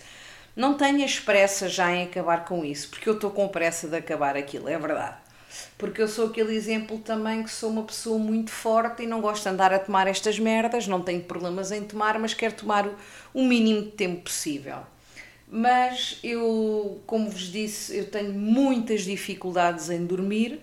não 0.55 0.75
tenhas 0.75 1.19
pressa 1.19 1.69
já 1.69 1.93
em 1.93 2.05
acabar 2.05 2.45
com 2.45 2.65
isso, 2.65 2.91
porque 2.91 3.09
eu 3.09 3.15
estou 3.15 3.31
com 3.33 3.49
pressa 3.49 3.89
de 3.89 3.97
acabar 3.97 4.37
aquilo, 4.37 4.69
é 4.69 4.79
verdade 4.79 5.17
porque 5.77 6.03
eu 6.03 6.09
sou 6.09 6.29
aquele 6.29 6.55
exemplo 6.55 6.99
também 6.99 7.43
que 7.43 7.51
sou 7.51 7.71
uma 7.71 7.83
pessoa 7.83 8.19
muito 8.19 8.51
forte 8.51 9.03
e 9.03 9.07
não 9.07 9.21
gosto 9.21 9.45
de 9.45 9.49
andar 9.49 9.73
a 9.73 9.79
tomar 9.79 10.07
estas 10.07 10.39
merdas, 10.39 10.87
não 10.87 11.01
tenho 11.01 11.23
problemas 11.23 11.73
em 11.73 11.83
tomar, 11.83 12.19
mas 12.19 12.35
quero 12.35 12.55
tomar 12.55 12.89
o, 13.33 13.45
mínimo 13.45 13.83
de 13.83 13.91
tempo 13.93 14.23
possível. 14.23 14.79
Mas 15.49 16.19
eu, 16.23 17.01
como 17.07 17.29
vos 17.29 17.51
disse, 17.51 17.97
eu 17.97 18.07
tenho 18.07 18.33
muitas 18.33 19.03
dificuldades 19.03 19.91
em 19.91 20.05
dormir 20.07 20.61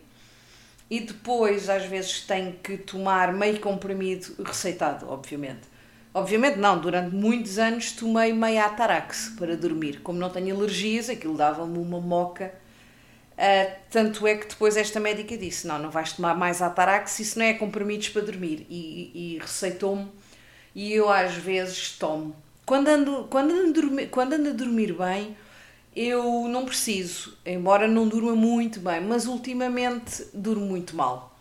e 0.89 1.01
depois 1.01 1.70
às 1.70 1.86
vezes 1.86 2.22
tenho 2.22 2.53
que 2.53 2.77
tomar 2.77 3.34
meio 3.34 3.60
comprimido 3.60 4.36
receitado, 4.44 5.10
obviamente. 5.10 5.67
Obviamente 6.13 6.58
não, 6.58 6.79
durante 6.79 7.13
muitos 7.13 7.60
anos 7.60 7.91
tomei 7.91 8.32
meio 8.32 8.63
Atarax 8.63 9.34
para 9.38 9.58
dormir. 9.58 10.00
Como 10.01 10.17
não 10.17 10.29
tenho 10.29 10.56
alergias, 10.56 11.10
aquilo 11.10 11.36
dava-me 11.36 11.77
uma 11.77 12.00
moca 12.00 12.53
Uh, 13.38 13.72
tanto 13.91 14.25
é 14.25 14.36
que 14.36 14.48
depois 14.48 14.75
esta 14.75 15.00
médica 15.00 15.38
disse: 15.38 15.67
Não, 15.67 15.77
não 15.77 15.91
vais 15.91 16.13
tomar 16.13 16.36
mais 16.36 16.62
Atarax, 16.62 17.20
isso 17.20 17.38
não 17.38 17.46
é 17.46 17.53
comprimidos 17.53 18.10
para 18.10 18.24
dormir. 18.24 18.65
E, 18.70 19.36
e 19.36 19.38
receitou-me, 19.39 20.08
e 20.74 20.91
eu 20.94 21.08
às 21.10 21.36
vezes 21.36 21.91
tomo. 21.91 22.36
Quando 22.65 22.88
ando, 22.88 23.27
quando, 23.29 23.51
ando 23.53 24.08
quando 24.08 24.34
ando 24.34 24.50
a 24.50 24.53
dormir 24.53 24.94
bem, 24.94 25.38
eu 25.96 26.48
não 26.48 26.65
preciso, 26.65 27.38
embora 27.46 27.88
não 27.88 28.08
durma 28.08 28.36
muito 28.36 28.79
bem, 28.79 29.01
mas 29.01 29.27
ultimamente 29.27 30.25
durmo 30.34 30.65
muito 30.65 30.96
mal. 30.96 31.38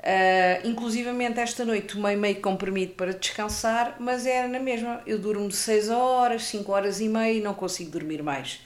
Uh, 0.00 0.66
inclusivamente 0.66 1.38
esta 1.38 1.64
noite 1.64 1.94
tomei 1.94 2.16
meio 2.16 2.40
comprimido 2.40 2.94
para 2.94 3.12
descansar, 3.12 3.96
mas 4.00 4.26
era 4.26 4.48
na 4.48 4.58
mesma. 4.58 5.00
Eu 5.06 5.18
durmo 5.18 5.50
6 5.50 5.88
horas, 5.88 6.44
5 6.44 6.72
horas 6.72 7.00
e 7.00 7.08
meia 7.08 7.38
e 7.38 7.40
não 7.40 7.54
consigo 7.54 7.90
dormir 7.90 8.22
mais. 8.22 8.60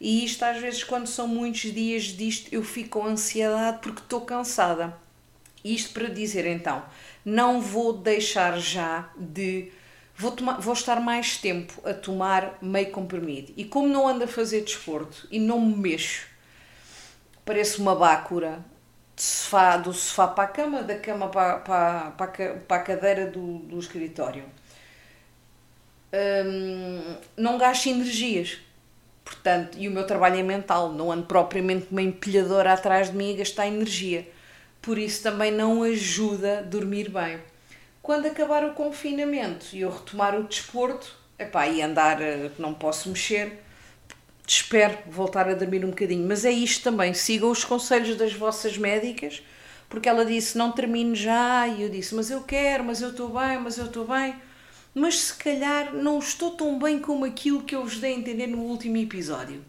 E 0.00 0.24
isto, 0.24 0.44
às 0.44 0.58
vezes, 0.60 0.84
quando 0.84 1.06
são 1.06 1.26
muitos 1.26 1.72
dias 1.72 2.04
disto, 2.04 2.52
eu 2.52 2.62
fico 2.62 3.00
com 3.00 3.06
ansiedade 3.06 3.78
porque 3.80 4.00
estou 4.00 4.20
cansada. 4.20 4.96
Isto 5.64 5.94
para 5.94 6.08
dizer 6.08 6.46
então, 6.46 6.84
não 7.24 7.60
vou 7.60 7.92
deixar 7.92 8.58
já 8.58 9.10
de. 9.18 9.72
Vou, 10.14 10.30
tomar, 10.30 10.60
vou 10.60 10.72
estar 10.72 11.00
mais 11.00 11.38
tempo 11.38 11.74
a 11.84 11.92
tomar 11.92 12.58
meio 12.62 12.90
comprimido. 12.90 13.52
E 13.56 13.64
como 13.64 13.88
não 13.88 14.06
ando 14.06 14.24
a 14.24 14.28
fazer 14.28 14.62
desporto 14.62 15.26
e 15.30 15.38
não 15.38 15.60
me 15.60 15.76
mexo, 15.76 16.26
parece 17.44 17.78
uma 17.78 17.94
bácora 17.94 18.64
de 19.14 19.22
sofá, 19.22 19.76
do 19.76 19.92
sofá 19.92 20.28
para 20.28 20.44
a 20.44 20.48
cama, 20.48 20.82
da 20.82 20.98
cama 20.98 21.28
para, 21.28 21.58
para, 21.58 22.10
para, 22.12 22.54
para 22.54 22.76
a 22.76 22.80
cadeira 22.80 23.26
do, 23.26 23.58
do 23.58 23.78
escritório. 23.78 24.44
Hum, 26.12 27.16
não 27.36 27.58
gasto 27.58 27.88
energias 27.88 28.58
Portanto, 29.26 29.76
e 29.76 29.88
o 29.88 29.90
meu 29.90 30.06
trabalho 30.06 30.38
é 30.38 30.42
mental, 30.42 30.92
não 30.92 31.10
ando 31.10 31.24
propriamente 31.26 31.88
uma 31.90 32.00
empilhadora 32.00 32.72
atrás 32.72 33.10
de 33.10 33.16
mim 33.16 33.34
a 33.34 33.38
gastar 33.38 33.66
energia. 33.66 34.24
Por 34.80 34.96
isso 34.96 35.20
também 35.20 35.50
não 35.50 35.82
ajuda 35.82 36.62
dormir 36.62 37.10
bem. 37.10 37.40
Quando 38.00 38.26
acabar 38.26 38.64
o 38.64 38.72
confinamento 38.72 39.66
e 39.72 39.80
eu 39.80 39.90
retomar 39.90 40.38
o 40.38 40.44
desporto, 40.44 41.12
epá, 41.36 41.66
e 41.66 41.82
andar, 41.82 42.22
eh, 42.22 42.52
não 42.56 42.72
posso 42.72 43.08
mexer, 43.08 43.60
espero 44.46 44.96
voltar 45.08 45.48
a 45.48 45.54
dormir 45.54 45.84
um 45.84 45.90
bocadinho. 45.90 46.24
Mas 46.24 46.44
é 46.44 46.52
isto 46.52 46.84
também, 46.84 47.12
sigam 47.12 47.50
os 47.50 47.64
conselhos 47.64 48.16
das 48.16 48.32
vossas 48.32 48.78
médicas, 48.78 49.42
porque 49.88 50.08
ela 50.08 50.24
disse 50.24 50.56
não 50.56 50.70
termine 50.70 51.16
já, 51.16 51.66
e 51.66 51.82
eu 51.82 51.88
disse, 51.88 52.14
mas 52.14 52.30
eu 52.30 52.42
quero, 52.44 52.84
mas 52.84 53.02
eu 53.02 53.10
estou 53.10 53.28
bem, 53.30 53.58
mas 53.58 53.76
eu 53.76 53.86
estou 53.86 54.06
bem 54.06 54.36
mas 54.96 55.18
se 55.18 55.34
calhar 55.34 55.92
não 55.92 56.18
estou 56.18 56.52
tão 56.52 56.78
bem 56.78 56.98
como 56.98 57.26
aquilo 57.26 57.62
que 57.62 57.76
eu 57.76 57.84
vos 57.84 57.98
dei 57.98 58.14
a 58.14 58.16
entender 58.16 58.46
no 58.46 58.62
último 58.62 58.96
episódio. 58.96 59.62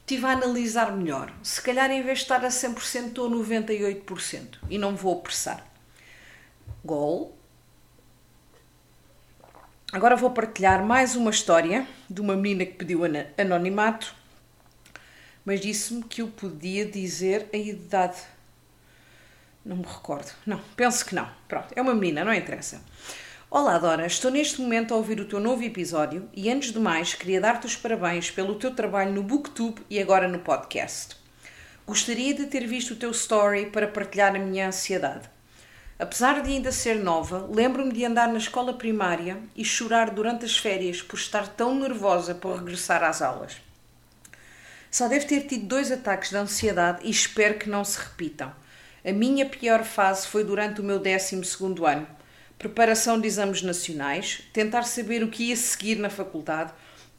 Estive 0.00 0.26
a 0.26 0.32
analisar 0.32 0.94
melhor. 0.94 1.32
Se 1.42 1.62
calhar 1.62 1.90
em 1.90 2.02
vez 2.02 2.18
de 2.18 2.24
estar 2.24 2.44
a 2.44 2.48
100% 2.48 3.06
estou 3.06 3.28
a 3.28 3.30
98% 3.30 4.58
e 4.68 4.76
não 4.76 4.94
vou 4.94 5.18
apressar. 5.18 5.66
Gol. 6.84 7.34
Agora 9.90 10.16
vou 10.16 10.30
partilhar 10.30 10.84
mais 10.84 11.16
uma 11.16 11.30
história 11.30 11.88
de 12.10 12.20
uma 12.20 12.36
menina 12.36 12.66
que 12.66 12.74
pediu 12.74 13.00
anonimato, 13.38 14.14
mas 15.46 15.62
disse-me 15.62 16.02
que 16.02 16.20
eu 16.20 16.28
podia 16.28 16.84
dizer 16.84 17.48
a 17.54 17.56
idade. 17.56 18.20
Não 19.64 19.76
me 19.76 19.84
recordo. 19.84 20.30
Não, 20.44 20.60
penso 20.76 21.06
que 21.06 21.14
não. 21.14 21.26
Pronto, 21.48 21.68
é 21.74 21.80
uma 21.80 21.94
menina, 21.94 22.22
não 22.22 22.34
interessa. 22.34 22.82
Olá, 23.54 23.76
Dora. 23.76 24.06
Estou 24.06 24.30
neste 24.30 24.62
momento 24.62 24.94
a 24.94 24.96
ouvir 24.96 25.20
o 25.20 25.26
teu 25.26 25.38
novo 25.38 25.62
episódio 25.62 26.26
e, 26.32 26.50
antes 26.50 26.72
de 26.72 26.78
mais, 26.78 27.12
queria 27.12 27.38
dar-te 27.38 27.66
os 27.66 27.76
parabéns 27.76 28.30
pelo 28.30 28.54
teu 28.54 28.74
trabalho 28.74 29.12
no 29.12 29.22
Booktube 29.22 29.82
e 29.90 30.00
agora 30.00 30.26
no 30.26 30.38
podcast. 30.38 31.18
Gostaria 31.86 32.32
de 32.32 32.46
ter 32.46 32.66
visto 32.66 32.92
o 32.92 32.96
teu 32.96 33.10
story 33.10 33.66
para 33.66 33.86
partilhar 33.86 34.34
a 34.34 34.38
minha 34.38 34.68
ansiedade. 34.68 35.28
Apesar 35.98 36.42
de 36.42 36.50
ainda 36.50 36.72
ser 36.72 36.94
nova, 36.94 37.46
lembro-me 37.52 37.92
de 37.92 38.06
andar 38.06 38.28
na 38.28 38.38
escola 38.38 38.72
primária 38.72 39.38
e 39.54 39.62
chorar 39.62 40.08
durante 40.08 40.46
as 40.46 40.56
férias 40.56 41.02
por 41.02 41.16
estar 41.16 41.46
tão 41.46 41.78
nervosa 41.78 42.34
por 42.34 42.56
regressar 42.56 43.04
às 43.04 43.20
aulas. 43.20 43.60
Só 44.90 45.08
devo 45.08 45.26
ter 45.26 45.42
tido 45.42 45.66
dois 45.66 45.92
ataques 45.92 46.30
de 46.30 46.38
ansiedade 46.38 47.00
e 47.02 47.10
espero 47.10 47.58
que 47.58 47.68
não 47.68 47.84
se 47.84 47.98
repitam. 47.98 48.50
A 49.04 49.12
minha 49.12 49.44
pior 49.44 49.84
fase 49.84 50.26
foi 50.26 50.42
durante 50.42 50.80
o 50.80 50.84
meu 50.84 50.98
12 50.98 51.38
ano 51.86 52.21
preparação 52.62 53.20
de 53.20 53.26
exames 53.26 53.60
nacionais, 53.60 54.44
tentar 54.52 54.84
saber 54.84 55.24
o 55.24 55.28
que 55.28 55.48
ia 55.48 55.56
seguir 55.56 55.96
na 55.96 56.08
faculdade, 56.08 56.72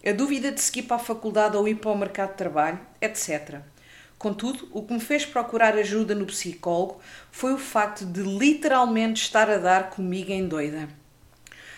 a 0.06 0.12
dúvida 0.14 0.52
de 0.54 0.62
seguir 0.62 0.84
para 0.84 0.96
a 0.96 1.00
faculdade 1.00 1.58
ou 1.58 1.68
ir 1.68 1.76
para 1.76 1.92
o 1.92 1.98
mercado 1.98 2.32
de 2.32 2.38
trabalho, 2.38 2.80
etc. 3.02 3.60
Contudo, 4.18 4.70
o 4.72 4.84
que 4.84 4.94
me 4.94 5.02
fez 5.02 5.26
procurar 5.26 5.78
ajuda 5.78 6.16
no 6.16 6.26
psicólogo 6.26 7.00
foi 7.30 7.54
o 7.54 7.58
facto 7.58 8.06
de 8.06 8.22
literalmente 8.22 9.22
estar 9.22 9.50
a 9.50 9.58
dar 9.58 9.90
comigo 9.90 10.32
em 10.32 10.48
doida. 10.48 10.88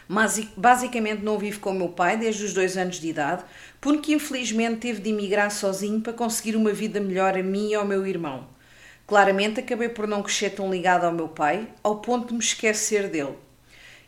Mas 0.07 0.39
basicamente 0.55 1.23
não 1.23 1.39
vivo 1.39 1.59
com 1.59 1.71
o 1.71 1.73
meu 1.73 1.89
pai 1.89 2.17
desde 2.17 2.45
os 2.45 2.53
dois 2.53 2.77
anos 2.77 2.99
de 2.99 3.07
idade, 3.07 3.43
porque 3.81 4.13
infelizmente 4.13 4.81
teve 4.81 5.01
de 5.01 5.09
emigrar 5.09 5.49
sozinho 5.49 6.01
para 6.01 6.13
conseguir 6.13 6.55
uma 6.55 6.71
vida 6.71 6.99
melhor 6.99 7.35
a 7.35 7.41
mim 7.41 7.69
e 7.69 7.73
ao 7.73 7.85
meu 7.85 8.05
irmão. 8.05 8.47
Claramente 9.07 9.59
acabei 9.59 9.89
por 9.89 10.07
não 10.07 10.21
crescer 10.21 10.51
tão 10.51 10.69
ligado 10.69 11.05
ao 11.05 11.11
meu 11.11 11.27
pai, 11.27 11.67
ao 11.81 11.99
ponto 11.99 12.27
de 12.27 12.33
me 12.33 12.39
esquecer 12.39 13.09
dele. 13.09 13.44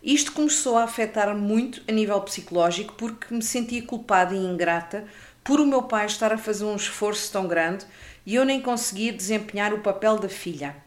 Isto 0.07 0.31
começou 0.31 0.77
a 0.77 0.85
afetar-me 0.85 1.37
muito 1.37 1.83
a 1.85 1.91
nível 1.91 2.21
psicológico 2.21 2.93
porque 2.93 3.33
me 3.33 3.43
sentia 3.43 3.83
culpada 3.83 4.33
e 4.33 4.37
ingrata 4.37 5.03
por 5.43 5.59
o 5.59 5.65
meu 5.65 5.83
pai 5.83 6.05
estar 6.05 6.31
a 6.31 6.37
fazer 6.37 6.63
um 6.63 6.77
esforço 6.77 7.29
tão 7.29 7.45
grande 7.45 7.85
e 8.25 8.33
eu 8.33 8.45
nem 8.45 8.61
conseguia 8.61 9.11
desempenhar 9.11 9.73
o 9.73 9.81
papel 9.81 10.17
da 10.17 10.29
filha. 10.29 10.77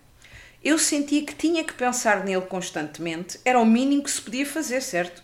Eu 0.64 0.78
sentia 0.78 1.22
que 1.22 1.34
tinha 1.34 1.62
que 1.62 1.74
pensar 1.74 2.24
nele 2.24 2.40
constantemente, 2.46 3.38
era 3.44 3.60
o 3.60 3.66
mínimo 3.66 4.04
que 4.04 4.10
se 4.10 4.22
podia 4.22 4.46
fazer, 4.46 4.80
certo? 4.80 5.22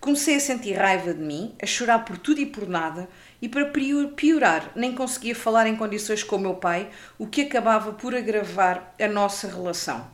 Comecei 0.00 0.34
a 0.34 0.40
sentir 0.40 0.72
raiva 0.72 1.14
de 1.14 1.22
mim, 1.22 1.54
a 1.62 1.66
chorar 1.66 2.00
por 2.00 2.18
tudo 2.18 2.40
e 2.40 2.46
por 2.46 2.66
nada, 2.66 3.08
e 3.40 3.48
para 3.48 3.70
piorar, 4.16 4.72
nem 4.74 4.92
conseguia 4.92 5.36
falar 5.36 5.68
em 5.68 5.76
condições 5.76 6.24
com 6.24 6.34
o 6.34 6.40
meu 6.40 6.54
pai, 6.54 6.90
o 7.16 7.28
que 7.28 7.42
acabava 7.42 7.92
por 7.92 8.12
agravar 8.12 8.92
a 9.00 9.06
nossa 9.06 9.46
relação. 9.46 10.04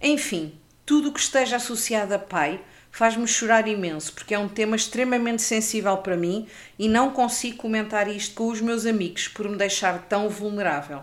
Enfim, 0.00 0.59
tudo 0.90 1.10
o 1.10 1.12
que 1.12 1.20
esteja 1.20 1.54
associado 1.54 2.12
a 2.14 2.18
pai 2.18 2.60
faz-me 2.90 3.24
chorar 3.24 3.68
imenso, 3.68 4.12
porque 4.12 4.34
é 4.34 4.38
um 4.40 4.48
tema 4.48 4.74
extremamente 4.74 5.40
sensível 5.40 5.96
para 5.98 6.16
mim 6.16 6.48
e 6.76 6.88
não 6.88 7.10
consigo 7.10 7.58
comentar 7.58 8.08
isto 8.08 8.34
com 8.34 8.48
os 8.48 8.60
meus 8.60 8.84
amigos 8.84 9.28
por 9.28 9.48
me 9.48 9.56
deixar 9.56 10.08
tão 10.08 10.28
vulnerável. 10.28 11.02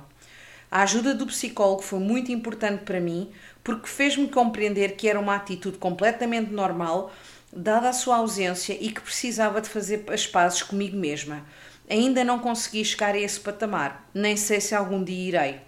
A 0.70 0.82
ajuda 0.82 1.15
do 1.15 1.25
psicólogo 1.25 1.84
foi 1.84 2.00
muito 2.00 2.34
importante 2.34 2.84
para 2.84 3.00
mim 3.00 3.32
porque 3.63 3.88
fez-me 3.88 4.27
compreender 4.27 4.98
que 4.98 5.08
era 5.08 5.17
uma 5.17 5.38
atitude 5.38 5.77
completamente 5.77 6.51
normal, 6.51 7.13
dada 7.53 7.88
a 7.88 7.94
sua 7.94 8.17
ausência 8.17 8.77
e 8.77 8.91
que 8.91 9.00
precisava 9.00 9.62
de 9.62 9.70
fazer 9.70 10.03
as 10.12 10.27
pazes 10.27 10.62
comigo 10.62 10.98
mesma. 10.98 11.46
Ainda 11.89 12.25
não 12.25 12.39
consegui 12.39 12.84
chegar 12.84 13.15
a 13.15 13.20
esse 13.20 13.39
patamar, 13.39 14.06
nem 14.13 14.36
sei 14.36 14.60
se 14.60 14.75
algum 14.75 15.01
dia 15.01 15.29
irei. 15.29 15.66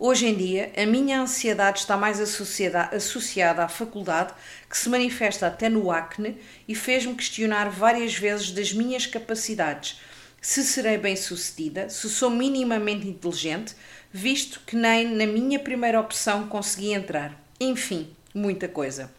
Hoje 0.00 0.26
em 0.26 0.34
dia, 0.36 0.70
a 0.76 0.86
minha 0.86 1.20
ansiedade 1.20 1.80
está 1.80 1.96
mais 1.96 2.20
associada 2.20 3.64
à 3.64 3.68
faculdade, 3.68 4.32
que 4.70 4.78
se 4.78 4.88
manifesta 4.88 5.48
até 5.48 5.68
no 5.68 5.90
acne 5.90 6.36
e 6.68 6.74
fez-me 6.76 7.16
questionar 7.16 7.68
várias 7.68 8.14
vezes 8.14 8.52
das 8.52 8.72
minhas 8.72 9.06
capacidades, 9.06 10.00
se 10.40 10.62
serei 10.62 10.98
bem-sucedida, 10.98 11.90
se 11.90 12.08
sou 12.08 12.30
minimamente 12.30 13.08
inteligente, 13.08 13.74
visto 14.12 14.60
que 14.64 14.76
nem 14.76 15.04
na 15.04 15.26
minha 15.26 15.58
primeira 15.58 16.00
opção 16.00 16.46
consegui 16.46 16.92
entrar. 16.92 17.36
Enfim, 17.58 18.08
muita 18.32 18.68
coisa. 18.68 19.10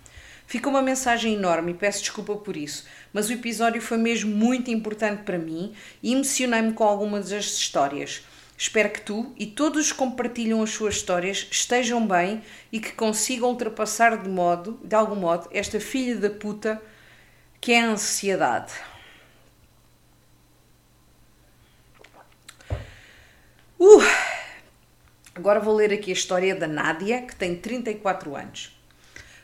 Ficou 0.47 0.71
uma 0.71 0.81
mensagem 0.81 1.33
enorme 1.33 1.73
e 1.73 1.75
peço 1.75 1.99
desculpa 1.99 2.37
por 2.37 2.55
isso, 2.55 2.85
mas 3.11 3.29
o 3.29 3.33
episódio 3.33 3.81
foi 3.81 3.97
mesmo 3.97 4.33
muito 4.33 4.71
importante 4.71 5.23
para 5.23 5.37
mim 5.37 5.73
e 6.01 6.13
emocionei-me 6.13 6.71
com 6.71 6.85
algumas 6.85 7.31
das 7.31 7.45
histórias. 7.47 8.23
Espero 8.61 8.89
que 8.89 8.99
tu 8.99 9.33
e 9.37 9.45
todos 9.45 9.85
os 9.85 9.91
que 9.93 9.97
compartilham 9.97 10.61
as 10.61 10.71
suas 10.71 10.95
histórias 10.95 11.47
estejam 11.49 12.05
bem 12.05 12.43
e 12.69 12.81
que 12.81 12.91
consigam 12.91 13.51
ultrapassar 13.51 14.21
de 14.21 14.27
modo, 14.27 14.77
de 14.83 14.93
algum 14.93 15.15
modo, 15.15 15.47
esta 15.53 15.79
filha 15.79 16.17
da 16.17 16.29
puta 16.29 16.81
que 17.61 17.71
é 17.71 17.79
a 17.79 17.91
ansiedade. 17.91 18.73
Uh! 23.79 24.03
Agora 25.33 25.61
vou 25.61 25.73
ler 25.73 25.93
aqui 25.93 26.09
a 26.09 26.13
história 26.13 26.53
da 26.53 26.67
Nádia, 26.67 27.21
que 27.21 27.37
tem 27.37 27.55
34 27.55 28.35
anos. 28.35 28.77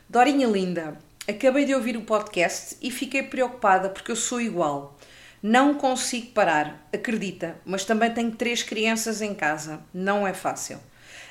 Dorinha 0.06 0.46
linda, 0.46 0.98
acabei 1.26 1.64
de 1.64 1.74
ouvir 1.74 1.96
o 1.96 2.02
podcast 2.02 2.76
e 2.82 2.90
fiquei 2.90 3.22
preocupada 3.22 3.88
porque 3.88 4.10
eu 4.12 4.16
sou 4.16 4.42
igual. 4.42 4.94
Não 5.42 5.74
consigo 5.74 6.32
parar, 6.32 6.88
acredita, 6.92 7.56
mas 7.64 7.84
também 7.84 8.12
tenho 8.12 8.32
três 8.32 8.62
crianças 8.62 9.20
em 9.20 9.34
casa. 9.34 9.80
Não 9.92 10.26
é 10.26 10.32
fácil. 10.32 10.80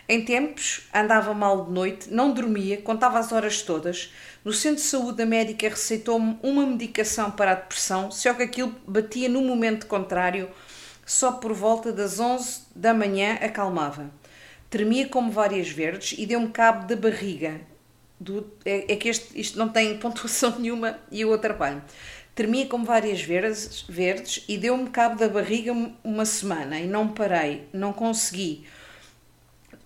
Em 0.07 0.23
tempos, 0.23 0.83
andava 0.93 1.33
mal 1.33 1.65
de 1.65 1.71
noite, 1.71 2.13
não 2.13 2.31
dormia, 2.31 2.77
contava 2.77 3.17
as 3.17 3.31
horas 3.31 3.63
todas. 3.63 4.13
No 4.43 4.53
centro 4.53 4.83
de 4.83 4.87
saúde, 4.87 5.23
a 5.23 5.25
médica 5.25 5.67
receitou-me 5.67 6.37
uma 6.43 6.63
medicação 6.63 7.31
para 7.31 7.51
a 7.51 7.55
depressão, 7.55 8.11
só 8.11 8.33
que 8.35 8.43
aquilo 8.43 8.75
batia 8.87 9.27
no 9.27 9.41
momento 9.41 9.87
contrário, 9.87 10.49
só 11.03 11.31
por 11.31 11.53
volta 11.53 11.91
das 11.91 12.19
11 12.19 12.65
da 12.75 12.93
manhã 12.93 13.39
acalmava. 13.41 14.11
Tremia 14.69 15.07
como 15.07 15.31
várias 15.31 15.69
verdes 15.69 16.15
e 16.19 16.25
deu-me 16.27 16.49
cabo 16.49 16.85
da 16.85 16.95
barriga. 16.95 17.61
Do, 18.19 18.49
é, 18.63 18.93
é, 18.93 18.95
que 18.95 19.09
este, 19.09 19.39
isto 19.39 19.57
não 19.57 19.69
tem 19.69 19.97
pontuação 19.99 20.59
nenhuma 20.59 20.99
e 21.11 21.21
eu 21.21 21.33
atrapalho-me. 21.33 21.81
Tremia 22.35 22.67
como 22.67 22.83
várias 22.83 23.21
verdes, 23.21 23.85
verdes 23.87 24.43
e 24.45 24.57
deu-me 24.57 24.89
cabo 24.89 25.15
da 25.15 25.29
barriga 25.29 25.71
uma 26.03 26.25
semana 26.25 26.77
e 26.77 26.85
não 26.85 27.07
parei, 27.07 27.65
não 27.71 27.93
consegui. 27.93 28.67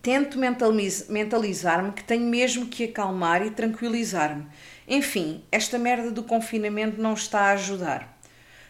Tento 0.02 0.40
mentalizar-me 0.40 1.92
que 1.92 2.04
tenho 2.04 2.26
mesmo 2.26 2.66
que 2.66 2.86
acalmar 2.86 3.46
e 3.46 3.52
tranquilizar-me. 3.52 4.48
Enfim, 4.88 5.44
esta 5.52 5.78
merda 5.78 6.10
do 6.10 6.24
confinamento 6.24 7.00
não 7.00 7.14
está 7.14 7.42
a 7.42 7.52
ajudar. 7.52 8.18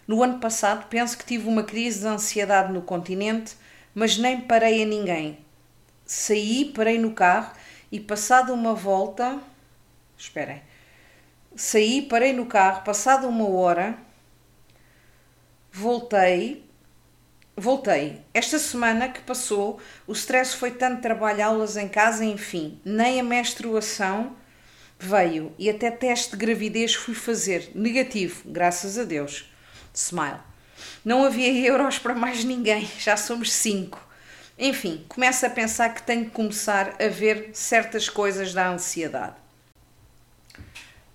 No 0.05 0.21
ano 0.21 0.39
passado 0.39 0.87
penso 0.89 1.17
que 1.17 1.23
tive 1.23 1.47
uma 1.47 1.63
crise 1.63 2.01
de 2.01 2.07
ansiedade 2.07 2.73
no 2.73 2.81
continente, 2.81 3.55
mas 3.95 4.17
nem 4.17 4.41
parei 4.41 4.83
a 4.83 4.85
ninguém. 4.85 5.37
Saí, 6.05 6.65
parei 6.65 6.99
no 6.99 7.11
carro 7.11 7.53
e 7.89 7.97
passado 7.97 8.53
uma 8.53 8.73
volta. 8.73 9.39
Esperem 10.17 10.68
saí, 11.55 12.01
parei 12.01 12.33
no 12.33 12.45
carro, 12.45 12.83
passada 12.83 13.27
uma 13.27 13.49
hora, 13.49 13.97
voltei. 15.71 16.67
Voltei. 17.55 18.21
Esta 18.33 18.57
semana 18.57 19.09
que 19.09 19.19
passou, 19.19 19.81
o 20.07 20.13
stress 20.13 20.55
foi 20.55 20.71
tanto 20.71 21.01
trabalho, 21.01 21.43
aulas 21.43 21.75
em 21.75 21.89
casa, 21.89 22.23
enfim, 22.23 22.79
nem 22.85 23.19
a 23.19 23.23
menstruação 23.23 24.37
veio 24.99 25.53
e 25.57 25.69
até 25.69 25.89
teste 25.89 26.31
de 26.31 26.37
gravidez 26.37 26.93
fui 26.93 27.13
fazer. 27.13 27.71
Negativo, 27.73 28.43
graças 28.45 28.97
a 28.97 29.03
Deus. 29.03 29.49
Smile. 29.93 30.39
Não 31.03 31.23
havia 31.23 31.51
euros 31.65 31.97
para 31.97 32.13
mais 32.13 32.43
ninguém, 32.43 32.89
já 32.99 33.15
somos 33.17 33.51
cinco. 33.51 34.05
Enfim, 34.57 35.05
começo 35.07 35.45
a 35.45 35.49
pensar 35.49 35.93
que 35.93 36.03
tenho 36.03 36.25
que 36.25 36.31
começar 36.31 36.95
a 37.01 37.07
ver 37.07 37.51
certas 37.53 38.09
coisas 38.09 38.53
da 38.53 38.67
ansiedade. 38.67 39.35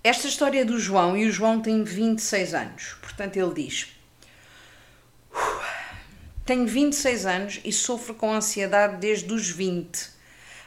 Esta 0.05 0.27
história 0.27 0.63
do 0.63 0.77
João, 0.77 1.17
e 1.17 1.25
o 1.25 1.31
João 1.31 1.59
tem 1.59 1.83
26 1.83 2.53
anos, 2.53 2.95
portanto 3.01 3.37
ele 3.37 3.55
diz: 3.55 3.87
Tenho 6.45 6.67
26 6.67 7.25
anos 7.25 7.59
e 7.65 7.73
sofro 7.73 8.13
com 8.13 8.31
ansiedade 8.31 8.97
desde 8.97 9.33
os 9.33 9.49
20. 9.49 10.09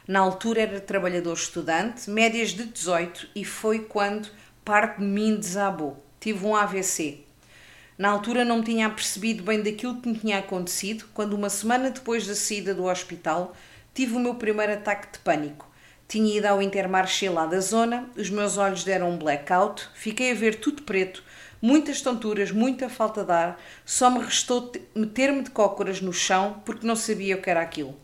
Na 0.08 0.18
altura 0.18 0.62
era 0.62 0.80
trabalhador 0.80 1.34
estudante, 1.34 2.10
médias 2.10 2.50
de 2.50 2.64
18, 2.64 3.28
e 3.32 3.44
foi 3.44 3.84
quando 3.84 4.28
parte 4.64 4.98
de 4.98 5.04
mim 5.04 5.36
desabou. 5.36 6.04
Tive 6.18 6.44
um 6.44 6.56
AVC. 6.56 7.20
Na 7.96 8.08
altura 8.08 8.44
não 8.44 8.58
me 8.58 8.64
tinha 8.64 8.90
percebido 8.90 9.44
bem 9.44 9.62
daquilo 9.62 10.00
que 10.00 10.08
me 10.08 10.18
tinha 10.18 10.40
acontecido, 10.40 11.04
quando 11.14 11.34
uma 11.34 11.48
semana 11.48 11.92
depois 11.92 12.26
da 12.26 12.34
saída 12.34 12.74
do 12.74 12.86
hospital 12.86 13.54
tive 13.94 14.16
o 14.16 14.18
meu 14.18 14.34
primeiro 14.34 14.72
ataque 14.72 15.12
de 15.12 15.20
pânico. 15.20 15.67
Tinha 16.08 16.38
ido 16.38 16.46
ao 16.46 16.62
Intermarché 16.62 17.28
lá 17.28 17.44
da 17.44 17.60
zona, 17.60 18.08
os 18.16 18.30
meus 18.30 18.56
olhos 18.56 18.82
deram 18.82 19.10
um 19.10 19.18
blackout, 19.18 19.86
fiquei 19.92 20.30
a 20.30 20.34
ver 20.34 20.54
tudo 20.54 20.82
preto, 20.82 21.22
muitas 21.60 22.00
tonturas, 22.00 22.50
muita 22.50 22.88
falta 22.88 23.22
de 23.22 23.30
ar, 23.30 23.60
só 23.84 24.08
me 24.08 24.20
restou 24.20 24.72
meter-me 24.94 25.42
de 25.42 25.50
cócoras 25.50 26.00
no 26.00 26.10
chão 26.10 26.62
porque 26.64 26.86
não 26.86 26.96
sabia 26.96 27.36
o 27.36 27.42
que 27.42 27.50
era 27.50 27.60
aquilo. 27.60 27.94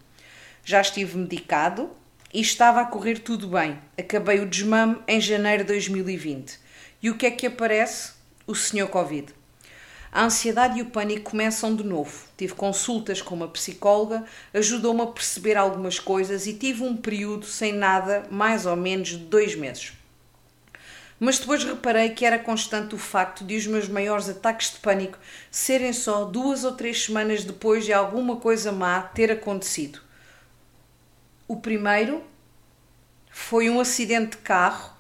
Já 0.62 0.82
estive 0.82 1.16
medicado 1.16 1.90
e 2.30 2.42
estava 2.42 2.82
a 2.82 2.84
correr 2.84 3.20
tudo 3.20 3.48
bem. 3.48 3.78
Acabei 3.98 4.40
o 4.40 4.46
desmame 4.46 4.98
em 5.08 5.18
janeiro 5.18 5.64
de 5.64 5.68
2020. 5.68 6.58
E 7.02 7.08
o 7.08 7.16
que 7.16 7.24
é 7.24 7.30
que 7.30 7.46
aparece? 7.46 8.12
O 8.46 8.54
senhor 8.54 8.88
Covid. 8.88 9.32
A 10.14 10.26
ansiedade 10.26 10.78
e 10.78 10.82
o 10.82 10.86
pânico 10.86 11.32
começam 11.32 11.74
de 11.74 11.82
novo. 11.82 12.28
Tive 12.36 12.54
consultas 12.54 13.20
com 13.20 13.34
uma 13.34 13.48
psicóloga, 13.48 14.22
ajudou-me 14.54 15.00
a 15.00 15.08
perceber 15.08 15.56
algumas 15.56 15.98
coisas 15.98 16.46
e 16.46 16.54
tive 16.54 16.84
um 16.84 16.96
período 16.96 17.44
sem 17.46 17.72
nada, 17.72 18.22
mais 18.30 18.64
ou 18.64 18.76
menos 18.76 19.08
de 19.08 19.16
dois 19.16 19.56
meses. 19.56 19.92
Mas 21.18 21.40
depois 21.40 21.64
reparei 21.64 22.10
que 22.10 22.24
era 22.24 22.38
constante 22.38 22.94
o 22.94 22.98
facto 22.98 23.44
de 23.44 23.56
os 23.56 23.66
meus 23.66 23.88
maiores 23.88 24.28
ataques 24.28 24.70
de 24.70 24.78
pânico 24.78 25.18
serem 25.50 25.92
só 25.92 26.24
duas 26.24 26.62
ou 26.62 26.76
três 26.76 27.02
semanas 27.02 27.42
depois 27.42 27.84
de 27.84 27.92
alguma 27.92 28.36
coisa 28.36 28.70
má 28.70 29.02
ter 29.02 29.32
acontecido. 29.32 29.98
O 31.48 31.56
primeiro 31.56 32.22
foi 33.32 33.68
um 33.68 33.80
acidente 33.80 34.36
de 34.36 34.42
carro 34.44 34.94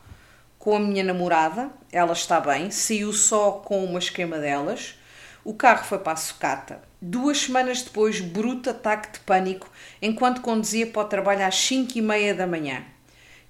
com 0.58 0.74
a 0.74 0.80
minha 0.80 1.04
namorada, 1.04 1.70
ela 1.92 2.14
está 2.14 2.40
bem, 2.40 2.72
saiu 2.72 3.12
só 3.12 3.52
com 3.52 3.84
uma 3.84 4.00
esquema 4.00 4.38
delas. 4.38 4.96
O 5.44 5.52
carro 5.52 5.84
foi 5.84 5.98
para 5.98 6.14
a 6.14 6.16
sucata. 6.16 6.80
Duas 7.02 7.38
semanas 7.38 7.82
depois, 7.82 8.18
bruto 8.18 8.70
ataque 8.70 9.12
de 9.12 9.20
pânico 9.20 9.70
enquanto 10.00 10.40
conduzia 10.40 10.86
para 10.86 11.02
o 11.02 11.08
trabalho 11.08 11.44
às 11.44 11.54
5 11.54 11.98
e 11.98 12.00
meia 12.00 12.34
da 12.34 12.46
manhã. 12.46 12.82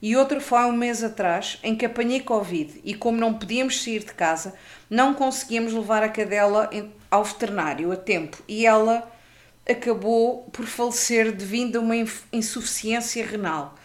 E 0.03 0.17
outro 0.17 0.41
foi 0.41 0.59
há 0.59 0.67
um 0.67 0.73
mês 0.73 1.05
atrás, 1.05 1.61
em 1.63 1.77
que 1.77 1.87
apanhei 1.87 2.21
Covid 2.21 2.81
e, 2.83 2.95
como 2.95 3.17
não 3.17 3.35
podíamos 3.35 3.81
sair 3.81 4.01
de 4.01 4.13
casa, 4.13 4.55
não 4.91 5.15
conseguíamos 5.15 5.73
levar 5.73 6.03
a 6.03 6.09
cadela 6.09 6.69
ao 7.09 7.23
veterinário 7.23 7.93
a 7.93 7.97
tempo 7.97 8.43
e 8.49 8.67
ela 8.67 9.09
acabou 9.67 10.51
por 10.53 10.67
falecer 10.67 11.31
devido 11.31 11.77
a 11.77 11.81
uma 11.81 11.95
insuficiência 12.33 13.25
renal. 13.25 13.77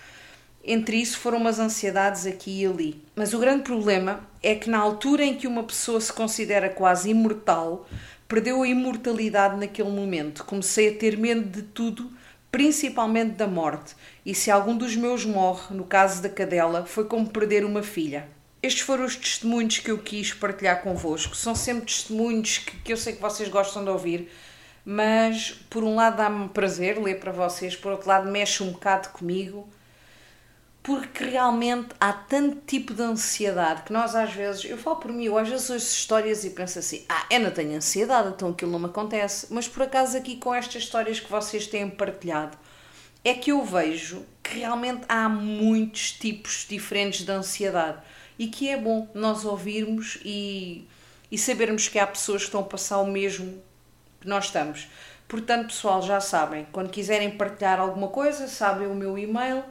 Entre 0.64 0.98
isso 0.98 1.18
foram 1.18 1.38
umas 1.38 1.58
ansiedades 1.58 2.26
aqui 2.26 2.62
e 2.62 2.66
ali. 2.66 3.04
Mas 3.16 3.34
o 3.34 3.40
grande 3.40 3.64
problema 3.64 4.28
é 4.44 4.56
que 4.56 4.70
na 4.70 4.78
altura 4.78 5.24
em 5.24 5.36
que 5.36 5.48
uma 5.48 5.64
pessoa 5.64 6.02
se 6.02 6.12
considera 6.12 6.70
quase 6.70 7.10
imortal, 7.10 7.88
perdeu 8.28 8.62
a 8.62 8.68
imortalidade 8.68 9.58
naquele 9.58 9.90
momento. 9.90 10.44
Comecei 10.44 10.90
a 10.90 10.98
ter 10.98 11.18
medo 11.18 11.50
de 11.50 11.64
tudo, 11.64 12.12
principalmente 12.52 13.32
da 13.32 13.48
morte. 13.48 13.96
E 14.26 14.36
se 14.36 14.52
algum 14.52 14.76
dos 14.76 14.96
meus 14.96 15.26
morre, 15.26 15.76
no 15.76 15.86
caso 15.86 16.22
da 16.22 16.30
cadela, 16.30 16.86
foi 16.86 17.06
como 17.06 17.30
perder 17.30 17.64
uma 17.64 17.82
filha. 17.82 18.28
Estes 18.62 18.82
foram 18.82 19.06
os 19.06 19.16
testemunhos 19.16 19.80
que 19.80 19.90
eu 19.90 19.98
quis 19.98 20.34
partilhar 20.34 20.82
convosco. 20.82 21.36
São 21.36 21.56
sempre 21.56 21.86
testemunhos 21.86 22.58
que, 22.58 22.76
que 22.78 22.92
eu 22.92 22.98
sei 22.98 23.14
que 23.14 23.22
vocês 23.22 23.48
gostam 23.48 23.86
de 23.86 23.90
ouvir, 23.90 24.30
mas 24.84 25.52
por 25.70 25.86
um 25.86 25.96
lado 25.96 26.18
dá-me 26.18 26.50
prazer 26.50 27.02
ler 27.02 27.20
para 27.20 27.32
vocês, 27.32 27.78
por 27.78 27.94
outro 27.94 28.10
lado 28.10 28.30
mexe 28.30 28.62
um 28.62 28.72
bocado 28.74 29.10
comigo 29.10 29.66
porque 30.82 31.24
realmente 31.24 31.90
há 32.00 32.14
tanto 32.14 32.62
tipo 32.66 32.94
de 32.94 33.02
ansiedade 33.02 33.84
que 33.84 33.94
nós 33.94 34.16
às 34.16 34.34
vezes, 34.34 34.66
eu 34.66 34.78
falo 34.78 34.96
por 34.98 35.12
mim, 35.12 35.26
eu 35.26 35.38
às 35.38 35.48
vezes 35.48 35.70
ouço 35.70 35.86
histórias 35.86 36.46
e 36.46 36.52
penso 36.52 36.80
assim, 36.80 37.06
ah, 37.10 37.26
eu 37.30 37.40
não 37.40 37.52
tenho 37.52 37.76
ansiedade, 37.76 38.30
então 38.30 38.50
aquilo 38.50 38.72
não 38.72 38.80
me 38.80 38.86
acontece. 38.86 39.48
Mas 39.52 39.68
por 39.68 39.84
acaso 39.84 40.18
aqui 40.18 40.38
com 40.38 40.54
estas 40.54 40.84
histórias 40.84 41.20
que 41.20 41.30
vocês 41.30 41.68
têm 41.68 41.90
partilhado, 41.90 42.58
é 43.24 43.34
que 43.34 43.52
eu 43.52 43.64
vejo 43.64 44.26
que 44.42 44.60
realmente 44.60 45.02
há 45.10 45.28
muitos 45.28 46.14
tipos 46.14 46.66
diferentes 46.68 47.26
de 47.26 47.32
ansiedade 47.32 48.00
e 48.38 48.48
que 48.48 48.70
é 48.70 48.78
bom 48.78 49.08
nós 49.14 49.44
ouvirmos 49.44 50.18
e, 50.24 50.88
e 51.30 51.38
sabermos 51.38 51.90
que 51.90 52.00
há 52.00 52.08
pessoas 52.08 52.42
que 52.42 52.48
estão 52.48 52.62
a 52.62 52.64
passar 52.64 53.00
o 53.00 53.06
mesmo 53.06 53.62
que 54.22 54.28
nós 54.28 54.46
estamos. 54.46 54.88
Portanto, 55.28 55.68
pessoal, 55.68 56.02
já 56.02 56.22
sabem, 56.22 56.66
quando 56.72 56.90
quiserem 56.90 57.32
partilhar 57.32 57.80
alguma 57.80 58.08
coisa, 58.08 58.48
sabem 58.48 58.88
o 58.88 58.96
meu 58.96 59.18
e-mail 59.18 59.64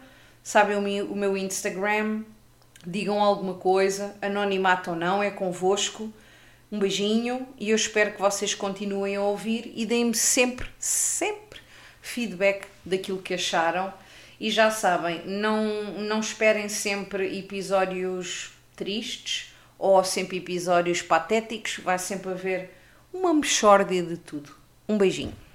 sabem 0.49 1.03
o 1.03 1.15
meu 1.15 1.37
Instagram, 1.37 2.23
digam 2.87 3.23
alguma 3.23 3.53
coisa, 3.53 4.17
anonimato 4.23 4.93
ou 4.93 4.97
não, 4.97 5.23
é 5.23 5.31
convosco. 5.31 6.11
Um 6.73 6.79
beijinho 6.79 7.47
e 7.59 7.69
eu 7.69 7.77
espero 7.77 8.13
que 8.13 8.19
vocês 8.19 8.55
continuem 8.55 9.15
a 9.17 9.21
ouvir 9.21 9.71
e 9.77 9.85
deem-me 9.85 10.15
sempre, 10.15 10.67
sempre 10.79 11.61
feedback 12.01 12.67
daquilo 12.83 13.21
que 13.21 13.35
acharam. 13.35 13.93
E 14.41 14.51
já 14.51 14.71
sabem, 14.71 15.21
não, 15.27 15.93
não 15.99 16.21
esperem 16.21 16.71
sempre 16.71 17.39
episódios 17.39 18.51
tristes 18.75 19.53
ou 19.79 20.03
sempre 20.03 20.39
episódios 20.39 21.03
patéticos, 21.03 21.79
vai 21.85 21.99
sempre 21.99 22.31
haver 22.31 22.71
uma 23.13 23.35
mexórdia 23.35 24.03
de 24.03 24.17
tudo. 24.17 24.51
Um 24.89 24.97
beijinho. 24.97 25.48